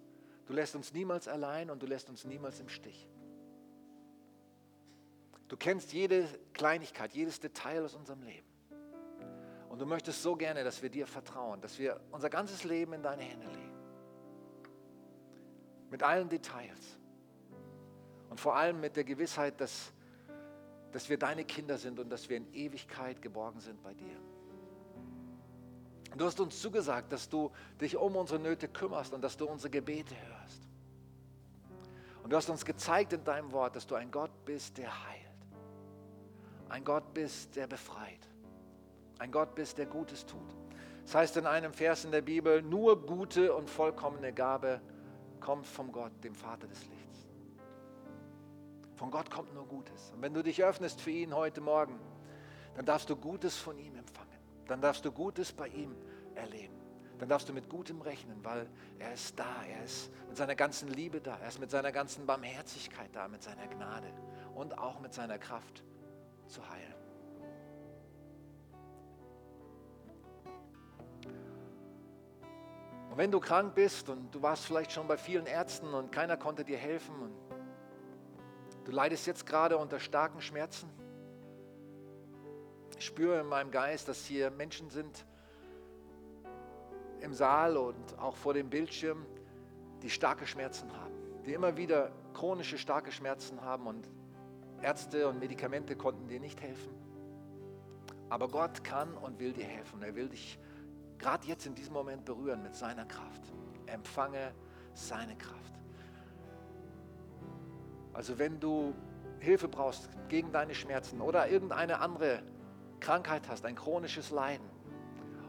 Du 0.46 0.52
lässt 0.52 0.76
uns 0.76 0.92
niemals 0.92 1.26
allein 1.26 1.68
und 1.68 1.82
du 1.82 1.86
lässt 1.86 2.08
uns 2.08 2.24
niemals 2.24 2.60
im 2.60 2.68
Stich. 2.68 3.08
Du 5.48 5.56
kennst 5.56 5.92
jede 5.92 6.26
Kleinigkeit, 6.52 7.12
jedes 7.12 7.40
Detail 7.40 7.84
aus 7.84 7.94
unserem 7.94 8.22
Leben. 8.22 8.46
Und 9.68 9.80
du 9.80 9.86
möchtest 9.86 10.22
so 10.22 10.36
gerne, 10.36 10.62
dass 10.62 10.80
wir 10.80 10.90
dir 10.90 11.08
vertrauen, 11.08 11.60
dass 11.60 11.78
wir 11.78 12.00
unser 12.12 12.30
ganzes 12.30 12.62
Leben 12.62 12.92
in 12.92 13.02
deine 13.02 13.22
Hände 13.22 13.48
legen. 13.48 13.76
Mit 15.90 16.02
allen 16.02 16.28
Details. 16.28 16.98
Und 18.30 18.40
vor 18.40 18.56
allem 18.56 18.80
mit 18.80 18.96
der 18.96 19.04
Gewissheit, 19.04 19.60
dass, 19.60 19.92
dass 20.92 21.08
wir 21.08 21.18
deine 21.18 21.44
Kinder 21.44 21.78
sind 21.78 21.98
und 21.98 22.10
dass 22.10 22.28
wir 22.28 22.36
in 22.36 22.52
Ewigkeit 22.52 23.20
geborgen 23.22 23.60
sind 23.60 23.82
bei 23.82 23.94
dir. 23.94 24.16
Du 26.16 26.26
hast 26.26 26.38
uns 26.40 26.60
zugesagt, 26.60 27.10
dass 27.12 27.28
du 27.28 27.50
dich 27.80 27.96
um 27.96 28.16
unsere 28.16 28.38
Nöte 28.38 28.68
kümmerst 28.68 29.14
und 29.14 29.22
dass 29.22 29.36
du 29.36 29.46
unsere 29.46 29.70
Gebete 29.70 30.14
hörst. 30.14 30.68
Und 32.22 32.30
du 32.30 32.36
hast 32.36 32.50
uns 32.50 32.64
gezeigt 32.64 33.14
in 33.14 33.24
deinem 33.24 33.50
Wort, 33.52 33.74
dass 33.74 33.86
du 33.86 33.94
ein 33.94 34.10
Gott 34.10 34.30
bist, 34.44 34.76
der 34.76 35.08
heilt. 35.08 35.22
Ein 36.68 36.84
Gott 36.84 37.14
bist, 37.14 37.56
der 37.56 37.66
befreit. 37.66 38.28
Ein 39.18 39.32
Gott 39.32 39.54
bist, 39.54 39.78
der 39.78 39.86
Gutes 39.86 40.24
tut. 40.26 40.56
Das 41.04 41.14
heißt 41.14 41.36
in 41.38 41.46
einem 41.46 41.72
Vers 41.72 42.04
in 42.04 42.12
der 42.12 42.22
Bibel, 42.22 42.62
nur 42.62 43.04
gute 43.04 43.54
und 43.54 43.68
vollkommene 43.68 44.32
Gabe 44.32 44.80
kommt 45.40 45.66
vom 45.66 45.90
Gott, 45.90 46.12
dem 46.22 46.34
Vater 46.34 46.66
des 46.66 46.80
Lichts. 46.86 47.01
Von 49.02 49.10
Gott 49.10 49.32
kommt 49.32 49.52
nur 49.52 49.66
Gutes. 49.66 50.12
Und 50.12 50.22
wenn 50.22 50.32
du 50.32 50.44
dich 50.44 50.62
öffnest 50.62 51.00
für 51.00 51.10
ihn 51.10 51.34
heute 51.34 51.60
Morgen, 51.60 51.98
dann 52.76 52.86
darfst 52.86 53.10
du 53.10 53.16
Gutes 53.16 53.56
von 53.56 53.76
ihm 53.76 53.96
empfangen 53.96 54.30
dann 54.68 54.80
darfst 54.80 55.04
du 55.04 55.10
Gutes 55.10 55.52
bei 55.52 55.66
ihm 55.66 55.96
erleben. 56.36 56.76
Dann 57.18 57.28
darfst 57.28 57.48
du 57.48 57.52
mit 57.52 57.68
Gutem 57.68 58.00
rechnen, 58.00 58.44
weil 58.44 58.70
er 59.00 59.12
ist 59.12 59.36
da, 59.36 59.64
er 59.68 59.82
ist 59.84 60.12
mit 60.28 60.36
seiner 60.36 60.54
ganzen 60.54 60.88
Liebe 60.88 61.20
da, 61.20 61.36
er 61.36 61.48
ist 61.48 61.58
mit 61.58 61.70
seiner 61.70 61.90
ganzen 61.90 62.26
Barmherzigkeit 62.26 63.10
da, 63.12 63.26
mit 63.26 63.42
seiner 63.42 63.66
Gnade 63.66 64.06
und 64.54 64.78
auch 64.78 65.00
mit 65.00 65.12
seiner 65.12 65.36
Kraft 65.36 65.82
zu 66.46 66.62
heilen. 66.70 66.94
Und 73.10 73.18
wenn 73.18 73.30
du 73.30 73.40
krank 73.40 73.74
bist 73.74 74.08
und 74.08 74.34
du 74.34 74.40
warst 74.40 74.64
vielleicht 74.64 74.92
schon 74.92 75.06
bei 75.06 75.18
vielen 75.18 75.44
Ärzten 75.44 75.92
und 75.92 76.12
keiner 76.12 76.38
konnte 76.38 76.64
dir 76.64 76.78
helfen 76.78 77.14
und 77.20 77.41
du 78.84 78.90
leidest 78.92 79.26
jetzt 79.26 79.46
gerade 79.46 79.76
unter 79.76 80.00
starken 80.00 80.40
Schmerzen, 80.40 80.88
ich 83.02 83.06
spüre 83.06 83.40
in 83.40 83.46
meinem 83.46 83.72
Geist, 83.72 84.06
dass 84.06 84.24
hier 84.26 84.50
Menschen 84.52 84.88
sind 84.88 85.26
im 87.20 87.34
Saal 87.34 87.76
und 87.76 88.18
auch 88.18 88.36
vor 88.36 88.54
dem 88.54 88.70
Bildschirm, 88.70 89.26
die 90.02 90.10
starke 90.10 90.46
Schmerzen 90.46 90.92
haben, 90.92 91.14
die 91.44 91.52
immer 91.52 91.76
wieder 91.76 92.12
chronische 92.32 92.78
starke 92.78 93.10
Schmerzen 93.10 93.60
haben 93.60 93.88
und 93.88 94.08
Ärzte 94.82 95.28
und 95.28 95.40
Medikamente 95.40 95.96
konnten 95.96 96.28
dir 96.28 96.38
nicht 96.38 96.60
helfen. 96.60 96.92
Aber 98.28 98.48
Gott 98.48 98.82
kann 98.84 99.14
und 99.16 99.38
will 99.40 99.52
dir 99.52 99.64
helfen. 99.66 100.00
Er 100.02 100.14
will 100.14 100.28
dich 100.28 100.58
gerade 101.18 101.46
jetzt 101.46 101.66
in 101.66 101.74
diesem 101.74 101.92
Moment 101.92 102.24
berühren 102.24 102.62
mit 102.62 102.74
seiner 102.74 103.04
Kraft. 103.04 103.42
Empfange 103.86 104.54
seine 104.94 105.36
Kraft. 105.36 105.81
Also 108.12 108.38
wenn 108.38 108.60
du 108.60 108.94
Hilfe 109.40 109.68
brauchst 109.68 110.08
gegen 110.28 110.52
deine 110.52 110.74
Schmerzen 110.74 111.20
oder 111.20 111.48
irgendeine 111.48 112.00
andere 112.00 112.42
Krankheit 113.00 113.48
hast, 113.48 113.64
ein 113.64 113.74
chronisches 113.74 114.30
Leiden 114.30 114.68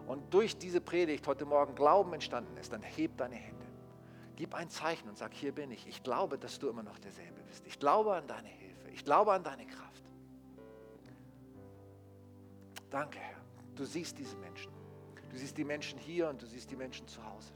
und 0.07 0.33
durch 0.33 0.57
diese 0.57 0.81
Predigt 0.81 1.27
heute 1.27 1.45
Morgen 1.45 1.75
Glauben 1.75 2.13
entstanden 2.13 2.57
ist, 2.57 2.73
dann 2.73 2.81
heb 2.81 3.17
deine 3.17 3.35
Hände. 3.35 3.65
Gib 4.35 4.55
ein 4.55 4.69
Zeichen 4.69 5.07
und 5.07 5.17
sag, 5.17 5.33
hier 5.33 5.51
bin 5.51 5.71
ich. 5.71 5.87
Ich 5.87 6.01
glaube, 6.01 6.39
dass 6.39 6.57
du 6.57 6.67
immer 6.69 6.81
noch 6.81 6.97
derselbe 6.97 7.41
bist. 7.43 7.65
Ich 7.67 7.77
glaube 7.77 8.15
an 8.15 8.25
deine 8.25 8.47
Hilfe. 8.47 8.89
Ich 8.89 9.05
glaube 9.05 9.31
an 9.31 9.43
deine 9.43 9.65
Kraft. 9.67 10.03
Danke, 12.89 13.19
Herr. 13.19 13.37
Du 13.75 13.85
siehst 13.85 14.17
diese 14.17 14.35
Menschen. 14.37 14.71
Du 15.29 15.37
siehst 15.37 15.57
die 15.57 15.63
Menschen 15.63 15.99
hier 15.99 16.29
und 16.29 16.41
du 16.41 16.45
siehst 16.45 16.69
die 16.69 16.75
Menschen 16.75 17.07
zu 17.07 17.23
Hause, 17.23 17.53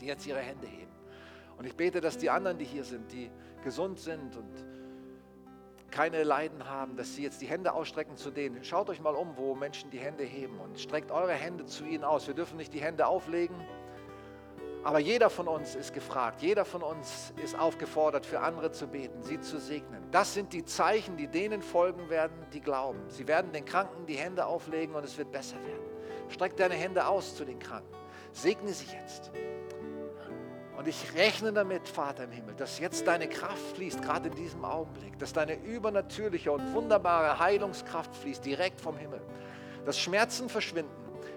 die 0.00 0.06
jetzt 0.06 0.26
ihre 0.26 0.40
Hände 0.40 0.66
heben. 0.66 0.90
Und 1.56 1.66
ich 1.66 1.76
bete, 1.76 2.00
dass 2.00 2.18
die 2.18 2.30
anderen, 2.30 2.58
die 2.58 2.64
hier 2.64 2.84
sind, 2.84 3.12
die 3.12 3.30
gesund 3.62 3.98
sind 3.98 4.36
und 4.36 4.66
keine 5.90 6.24
Leiden 6.24 6.68
haben, 6.68 6.96
dass 6.96 7.14
sie 7.14 7.22
jetzt 7.22 7.42
die 7.42 7.46
Hände 7.46 7.72
ausstrecken 7.72 8.16
zu 8.16 8.30
denen. 8.30 8.64
Schaut 8.64 8.88
euch 8.88 9.00
mal 9.00 9.14
um, 9.14 9.36
wo 9.36 9.54
Menschen 9.54 9.90
die 9.90 9.98
Hände 9.98 10.24
heben 10.24 10.58
und 10.58 10.80
streckt 10.80 11.10
eure 11.10 11.34
Hände 11.34 11.66
zu 11.66 11.84
ihnen 11.84 12.02
aus. 12.02 12.26
Wir 12.26 12.34
dürfen 12.34 12.56
nicht 12.56 12.72
die 12.72 12.80
Hände 12.80 13.06
auflegen, 13.06 13.54
aber 14.84 14.98
jeder 14.98 15.30
von 15.30 15.46
uns 15.46 15.76
ist 15.76 15.94
gefragt, 15.94 16.42
jeder 16.42 16.64
von 16.64 16.82
uns 16.82 17.32
ist 17.42 17.56
aufgefordert, 17.56 18.26
für 18.26 18.40
andere 18.40 18.72
zu 18.72 18.88
beten, 18.88 19.22
sie 19.22 19.38
zu 19.38 19.60
segnen. 19.60 20.02
Das 20.10 20.34
sind 20.34 20.52
die 20.52 20.64
Zeichen, 20.64 21.16
die 21.16 21.28
denen 21.28 21.62
folgen 21.62 22.10
werden, 22.10 22.34
die 22.52 22.60
glauben. 22.60 22.98
Sie 23.08 23.28
werden 23.28 23.52
den 23.52 23.64
Kranken 23.64 24.06
die 24.06 24.16
Hände 24.16 24.44
auflegen 24.44 24.96
und 24.96 25.04
es 25.04 25.16
wird 25.16 25.30
besser 25.30 25.56
werden. 25.64 25.86
Streck 26.30 26.56
deine 26.56 26.74
Hände 26.74 27.06
aus 27.06 27.36
zu 27.36 27.44
den 27.44 27.60
Kranken. 27.60 27.94
Segne 28.32 28.72
sie 28.72 28.86
jetzt. 28.96 29.30
Und 30.82 30.88
ich 30.88 31.14
rechne 31.14 31.52
damit, 31.52 31.88
Vater 31.88 32.24
im 32.24 32.32
Himmel, 32.32 32.56
dass 32.56 32.80
jetzt 32.80 33.06
deine 33.06 33.28
Kraft 33.28 33.76
fließt, 33.76 34.02
gerade 34.02 34.30
in 34.30 34.34
diesem 34.34 34.64
Augenblick, 34.64 35.16
dass 35.16 35.32
deine 35.32 35.54
übernatürliche 35.54 36.50
und 36.50 36.74
wunderbare 36.74 37.38
Heilungskraft 37.38 38.12
fließt, 38.16 38.44
direkt 38.44 38.80
vom 38.80 38.96
Himmel. 38.96 39.22
Dass 39.84 39.96
Schmerzen 39.96 40.48
verschwinden. 40.48 40.90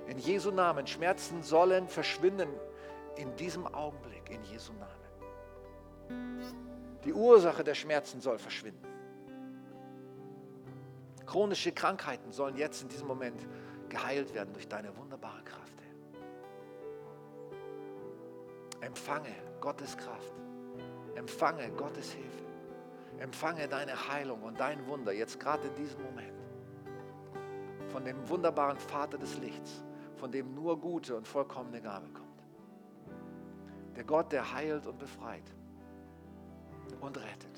In 0.07 0.17
Jesu 0.17 0.49
Namen. 0.49 0.87
Schmerzen 0.87 1.43
sollen 1.43 1.87
verschwinden 1.87 2.49
in 3.17 3.35
diesem 3.35 3.67
Augenblick, 3.67 4.31
in 4.31 4.43
Jesu 4.45 4.73
Namen. 4.73 6.49
Die 7.03 7.13
Ursache 7.13 7.63
der 7.63 7.75
Schmerzen 7.75 8.21
soll 8.21 8.39
verschwinden. 8.39 8.87
Chronische 11.27 11.71
Krankheiten 11.71 12.31
sollen 12.31 12.57
jetzt 12.57 12.81
in 12.81 12.89
diesem 12.89 13.07
Moment 13.07 13.45
geheilt 13.89 14.33
werden 14.33 14.55
durch 14.55 14.67
deine 14.67 14.97
wunderbare 14.97 15.14
Empfange 18.85 19.33
Gottes 19.61 19.97
Kraft. 19.97 20.33
Empfange 21.15 21.71
Gottes 21.71 22.11
Hilfe. 22.11 22.45
Empfange 23.17 23.67
deine 23.67 24.09
Heilung 24.09 24.43
und 24.43 24.59
dein 24.59 24.85
Wunder 24.85 25.11
jetzt 25.11 25.39
gerade 25.39 25.67
in 25.67 25.73
diesem 25.73 26.03
Moment. 26.03 26.39
Von 27.89 28.05
dem 28.05 28.29
wunderbaren 28.29 28.77
Vater 28.77 29.17
des 29.17 29.39
Lichts, 29.39 29.83
von 30.17 30.31
dem 30.31 30.53
nur 30.53 30.79
gute 30.79 31.15
und 31.15 31.27
vollkommene 31.27 31.81
Gabe 31.81 32.07
kommt. 32.09 32.43
Der 33.95 34.03
Gott, 34.03 34.31
der 34.31 34.53
heilt 34.53 34.85
und 34.85 34.99
befreit 34.99 35.51
und 37.01 37.17
rettet. 37.17 37.54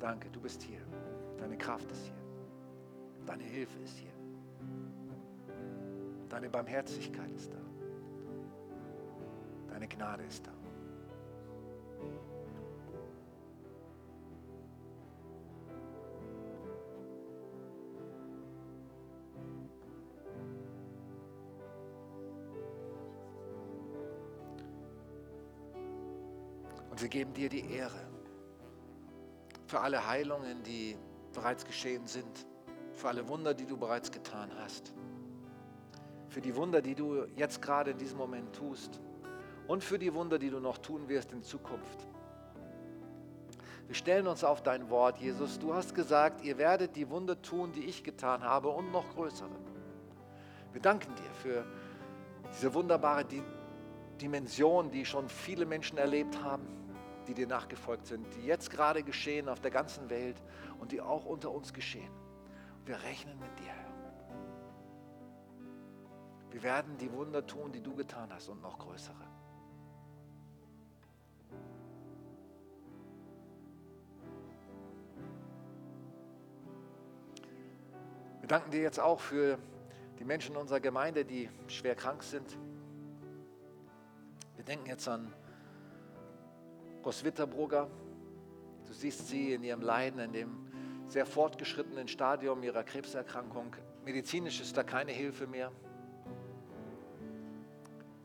Danke, 0.00 0.30
du 0.30 0.40
bist 0.40 0.62
hier. 0.62 0.80
Deine 1.36 1.58
Kraft 1.58 1.90
ist 1.92 2.04
hier. 2.04 2.14
Deine 3.26 3.44
Hilfe 3.44 3.78
ist 3.80 3.98
hier. 3.98 4.12
Deine 6.30 6.48
Barmherzigkeit 6.48 7.30
ist 7.32 7.52
da. 7.52 7.58
Deine 9.68 9.86
Gnade 9.86 10.22
ist 10.24 10.46
da. 10.46 10.52
Und 26.90 27.02
wir 27.02 27.08
geben 27.08 27.34
dir 27.34 27.50
die 27.50 27.70
Ehre 27.70 28.09
für 29.70 29.80
alle 29.80 30.04
Heilungen, 30.04 30.64
die 30.64 30.96
bereits 31.32 31.64
geschehen 31.64 32.04
sind, 32.04 32.46
für 32.92 33.08
alle 33.08 33.28
Wunder, 33.28 33.54
die 33.54 33.66
du 33.66 33.76
bereits 33.76 34.10
getan 34.10 34.50
hast, 34.58 34.92
für 36.28 36.40
die 36.40 36.56
Wunder, 36.56 36.82
die 36.82 36.96
du 36.96 37.24
jetzt 37.36 37.62
gerade 37.62 37.92
in 37.92 37.98
diesem 37.98 38.18
Moment 38.18 38.52
tust 38.52 39.00
und 39.68 39.84
für 39.84 39.98
die 39.98 40.12
Wunder, 40.12 40.40
die 40.40 40.50
du 40.50 40.58
noch 40.58 40.78
tun 40.78 41.08
wirst 41.08 41.32
in 41.32 41.44
Zukunft. 41.44 42.08
Wir 43.86 43.94
stellen 43.94 44.26
uns 44.26 44.42
auf 44.42 44.60
dein 44.62 44.90
Wort, 44.90 45.18
Jesus. 45.18 45.58
Du 45.58 45.72
hast 45.72 45.94
gesagt, 45.94 46.44
ihr 46.44 46.58
werdet 46.58 46.96
die 46.96 47.08
Wunder 47.08 47.40
tun, 47.40 47.72
die 47.72 47.84
ich 47.84 48.02
getan 48.02 48.42
habe 48.42 48.68
und 48.70 48.90
noch 48.90 49.08
größere. 49.14 49.50
Wir 50.72 50.80
danken 50.80 51.14
dir 51.14 51.30
für 51.42 51.64
diese 52.52 52.74
wunderbare 52.74 53.24
Dimension, 54.20 54.90
die 54.90 55.04
schon 55.04 55.28
viele 55.28 55.64
Menschen 55.64 55.96
erlebt 55.96 56.42
haben 56.42 56.79
die 57.30 57.34
dir 57.34 57.46
nachgefolgt 57.46 58.06
sind, 58.06 58.26
die 58.34 58.44
jetzt 58.44 58.70
gerade 58.70 59.04
geschehen 59.04 59.48
auf 59.48 59.60
der 59.60 59.70
ganzen 59.70 60.10
Welt 60.10 60.36
und 60.80 60.90
die 60.90 61.00
auch 61.00 61.24
unter 61.24 61.52
uns 61.52 61.72
geschehen. 61.72 62.10
Wir 62.84 63.00
rechnen 63.02 63.38
mit 63.38 63.56
dir, 63.60 63.66
Herr. 63.66 63.90
Wir 66.50 66.62
werden 66.64 66.98
die 66.98 67.12
Wunder 67.12 67.46
tun, 67.46 67.70
die 67.70 67.80
du 67.80 67.94
getan 67.94 68.32
hast 68.32 68.48
und 68.48 68.60
noch 68.60 68.80
größere. 68.80 69.14
Wir 78.40 78.48
danken 78.48 78.72
dir 78.72 78.82
jetzt 78.82 78.98
auch 78.98 79.20
für 79.20 79.56
die 80.18 80.24
Menschen 80.24 80.56
in 80.56 80.60
unserer 80.60 80.80
Gemeinde, 80.80 81.24
die 81.24 81.48
schwer 81.68 81.94
krank 81.94 82.24
sind. 82.24 82.58
Wir 84.56 84.64
denken 84.64 84.86
jetzt 84.86 85.06
an 85.06 85.32
Roswitha 87.04 87.46
Brugger. 87.46 87.88
Du 88.86 88.92
siehst 88.92 89.28
sie 89.28 89.54
in 89.54 89.62
ihrem 89.62 89.80
Leiden, 89.80 90.20
in 90.20 90.32
dem 90.32 90.66
sehr 91.06 91.26
fortgeschrittenen 91.26 92.08
Stadium 92.08 92.62
ihrer 92.62 92.84
Krebserkrankung. 92.84 93.74
Medizinisch 94.04 94.60
ist 94.60 94.76
da 94.76 94.82
keine 94.82 95.12
Hilfe 95.12 95.46
mehr. 95.46 95.72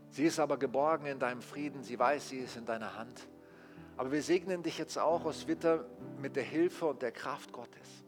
Sie 0.09 0.23
ist 0.23 0.39
aber 0.39 0.57
geborgen 0.57 1.07
in 1.07 1.19
deinem 1.19 1.41
Frieden. 1.41 1.83
Sie 1.83 1.97
weiß, 1.97 2.29
sie 2.29 2.39
ist 2.39 2.55
in 2.55 2.65
deiner 2.65 2.95
Hand. 2.97 3.27
Aber 3.97 4.11
wir 4.11 4.21
segnen 4.21 4.63
dich 4.63 4.77
jetzt 4.77 4.97
auch, 4.97 5.25
Roswitha, 5.25 5.85
mit 6.21 6.35
der 6.35 6.43
Hilfe 6.43 6.85
und 6.85 7.01
der 7.01 7.11
Kraft 7.11 7.51
Gottes. 7.51 8.05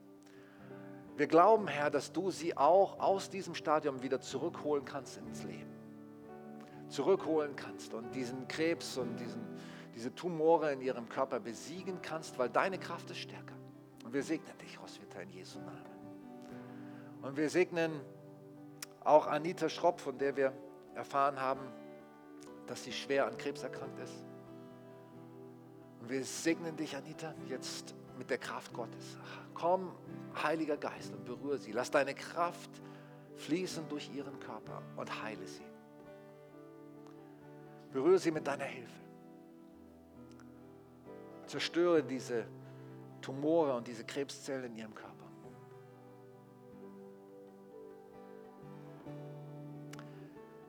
Wir 1.16 1.28
glauben, 1.28 1.68
Herr, 1.68 1.90
dass 1.90 2.12
du 2.12 2.30
sie 2.30 2.56
auch 2.56 3.00
aus 3.00 3.30
diesem 3.30 3.56
Stadium 3.56 4.04
wieder 4.04 4.22
zurückholen 4.22 4.86
kannst 4.86 5.18
ins 5.18 5.44
Leben. 5.44 5.74
Zurückholen 6.90 7.56
kannst 7.56 7.94
und 7.94 8.14
diesen 8.14 8.48
Krebs 8.48 8.98
und 8.98 9.20
diesen 9.20 9.42
diese 9.98 10.14
Tumore 10.14 10.74
in 10.74 10.82
ihrem 10.82 11.10
Körper 11.10 11.40
besiegen 11.40 12.00
kannst, 12.04 12.38
weil 12.38 12.50
deine 12.50 12.78
Kraft 12.78 13.10
ist 13.10 13.18
stärker. 13.18 13.56
Und 14.06 14.14
wir 14.14 14.22
segnen 14.22 14.56
dich, 14.60 14.80
Roswitha, 14.80 15.22
in 15.22 15.32
Jesu 15.32 15.58
Namen. 15.58 15.98
Und 17.24 17.36
wir 17.36 17.50
segnen 17.50 18.00
auch 19.04 19.26
Anita 19.26 19.68
Schropp, 19.68 20.00
von 20.00 20.16
der 20.20 20.38
wir 20.38 20.54
erfahren 20.94 21.42
haben, 21.42 21.62
dass 22.68 22.84
sie 22.84 22.92
schwer 22.92 23.26
an 23.26 23.40
Krebs 23.40 23.64
erkrankt 23.64 23.98
ist. 23.98 24.24
Und 26.02 26.12
wir 26.12 26.24
segnen 26.24 26.76
dich, 26.76 26.96
Anita, 26.96 27.34
jetzt 27.48 27.96
mit 28.20 28.30
der 28.30 28.38
Kraft 28.38 28.72
Gottes. 28.74 29.18
Komm, 29.56 29.96
Heiliger 30.44 30.78
Geist, 30.78 31.12
und 31.12 31.26
berühre 31.26 31.58
sie. 31.58 31.72
Lass 31.72 31.90
deine 31.90 32.14
Kraft 32.14 32.70
fließen 33.38 33.90
durch 33.90 34.12
ihren 34.14 34.40
Körper 34.40 34.84
und 34.96 35.24
heile 35.24 35.48
sie. 35.48 35.66
Berühre 37.92 38.20
sie 38.20 38.30
mit 38.30 38.46
deiner 38.46 38.66
Hilfe. 38.66 39.07
Zerstöre 41.48 42.04
diese 42.04 42.46
Tumore 43.22 43.76
und 43.76 43.88
diese 43.88 44.04
Krebszellen 44.04 44.66
in 44.66 44.76
ihrem 44.76 44.94
Körper. 44.94 45.14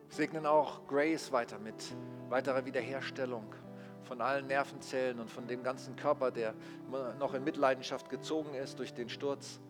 Segnen 0.09 0.47
auch 0.47 0.87
Grace 0.89 1.31
weiter 1.31 1.59
mit 1.59 1.95
weiterer 2.29 2.64
Wiederherstellung 2.64 3.55
von 4.03 4.20
allen 4.20 4.47
Nervenzellen 4.47 5.20
und 5.20 5.31
von 5.31 5.47
dem 5.47 5.62
ganzen 5.62 5.95
Körper, 5.95 6.31
der 6.31 6.55
noch 7.18 7.35
in 7.35 7.45
Mitleidenschaft 7.45 8.09
gezogen 8.09 8.55
ist 8.55 8.79
durch 8.79 8.95
den 8.95 9.09
Sturz. 9.09 9.61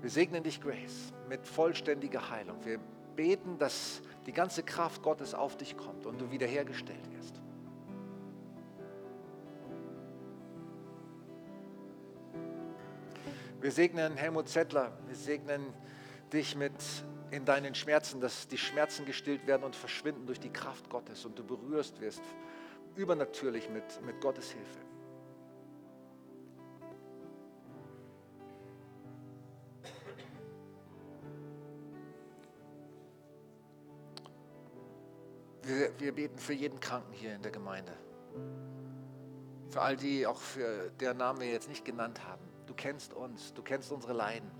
Wir 0.00 0.10
segnen 0.10 0.42
dich, 0.42 0.60
Grace, 0.60 1.12
mit 1.28 1.46
vollständiger 1.46 2.30
Heilung. 2.30 2.64
Wir 2.64 2.80
beten, 3.14 3.58
dass 3.58 4.02
die 4.26 4.32
ganze 4.32 4.62
Kraft 4.62 5.02
Gottes 5.02 5.34
auf 5.34 5.56
dich 5.56 5.76
kommt 5.76 6.06
und 6.06 6.20
du 6.20 6.30
wiederhergestellt 6.30 7.10
wirst. 7.12 7.43
Wir 13.64 13.72
segnen 13.72 14.18
Helmut 14.18 14.46
Zettler, 14.50 14.92
wir 15.06 15.16
segnen 15.16 15.72
dich 16.34 16.54
mit 16.54 16.74
in 17.30 17.46
deinen 17.46 17.74
Schmerzen, 17.74 18.20
dass 18.20 18.46
die 18.46 18.58
Schmerzen 18.58 19.06
gestillt 19.06 19.46
werden 19.46 19.62
und 19.64 19.74
verschwinden 19.74 20.26
durch 20.26 20.38
die 20.38 20.50
Kraft 20.50 20.90
Gottes 20.90 21.24
und 21.24 21.38
du 21.38 21.44
berührst 21.44 21.98
wirst 22.02 22.20
übernatürlich 22.94 23.70
mit, 23.70 23.84
mit 24.04 24.20
Gottes 24.20 24.50
Hilfe. 24.50 24.78
Wir, 35.62 35.98
wir 35.98 36.12
beten 36.12 36.38
für 36.38 36.52
jeden 36.52 36.80
Kranken 36.80 37.14
hier 37.14 37.34
in 37.34 37.40
der 37.40 37.50
Gemeinde. 37.50 37.94
Für 39.70 39.80
all 39.80 39.96
die, 39.96 40.26
auch 40.26 40.36
für 40.36 40.90
deren 41.00 41.16
Namen 41.16 41.40
wir 41.40 41.48
jetzt 41.48 41.70
nicht 41.70 41.86
genannt 41.86 42.22
haben. 42.26 42.43
Du 42.66 42.74
kennst 42.74 43.12
uns, 43.14 43.52
du 43.54 43.62
kennst 43.62 43.92
unsere 43.92 44.12
Leiden. 44.12 44.50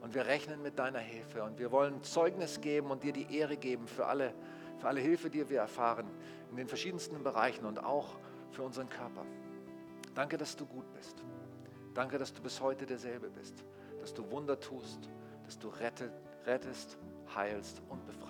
Und 0.00 0.14
wir 0.14 0.26
rechnen 0.26 0.62
mit 0.62 0.78
deiner 0.78 0.98
Hilfe. 0.98 1.42
Und 1.42 1.58
wir 1.58 1.72
wollen 1.72 2.02
Zeugnis 2.02 2.60
geben 2.60 2.90
und 2.90 3.02
dir 3.02 3.12
die 3.12 3.36
Ehre 3.36 3.56
geben 3.56 3.86
für 3.86 4.06
alle, 4.06 4.34
für 4.78 4.88
alle 4.88 5.00
Hilfe, 5.00 5.30
die 5.30 5.48
wir 5.48 5.60
erfahren 5.60 6.06
in 6.50 6.56
den 6.56 6.68
verschiedensten 6.68 7.22
Bereichen 7.22 7.64
und 7.64 7.82
auch 7.82 8.18
für 8.50 8.62
unseren 8.62 8.88
Körper. 8.88 9.24
Danke, 10.14 10.36
dass 10.36 10.56
du 10.56 10.64
gut 10.64 10.90
bist. 10.92 11.22
Danke, 11.94 12.18
dass 12.18 12.32
du 12.32 12.42
bis 12.42 12.60
heute 12.60 12.86
derselbe 12.86 13.30
bist. 13.30 13.64
Dass 14.00 14.14
du 14.14 14.30
Wunder 14.30 14.58
tust, 14.60 15.08
dass 15.44 15.58
du 15.58 15.68
rettest, 15.68 16.98
heilst 17.34 17.82
und 17.88 18.04
befreist. 18.06 18.25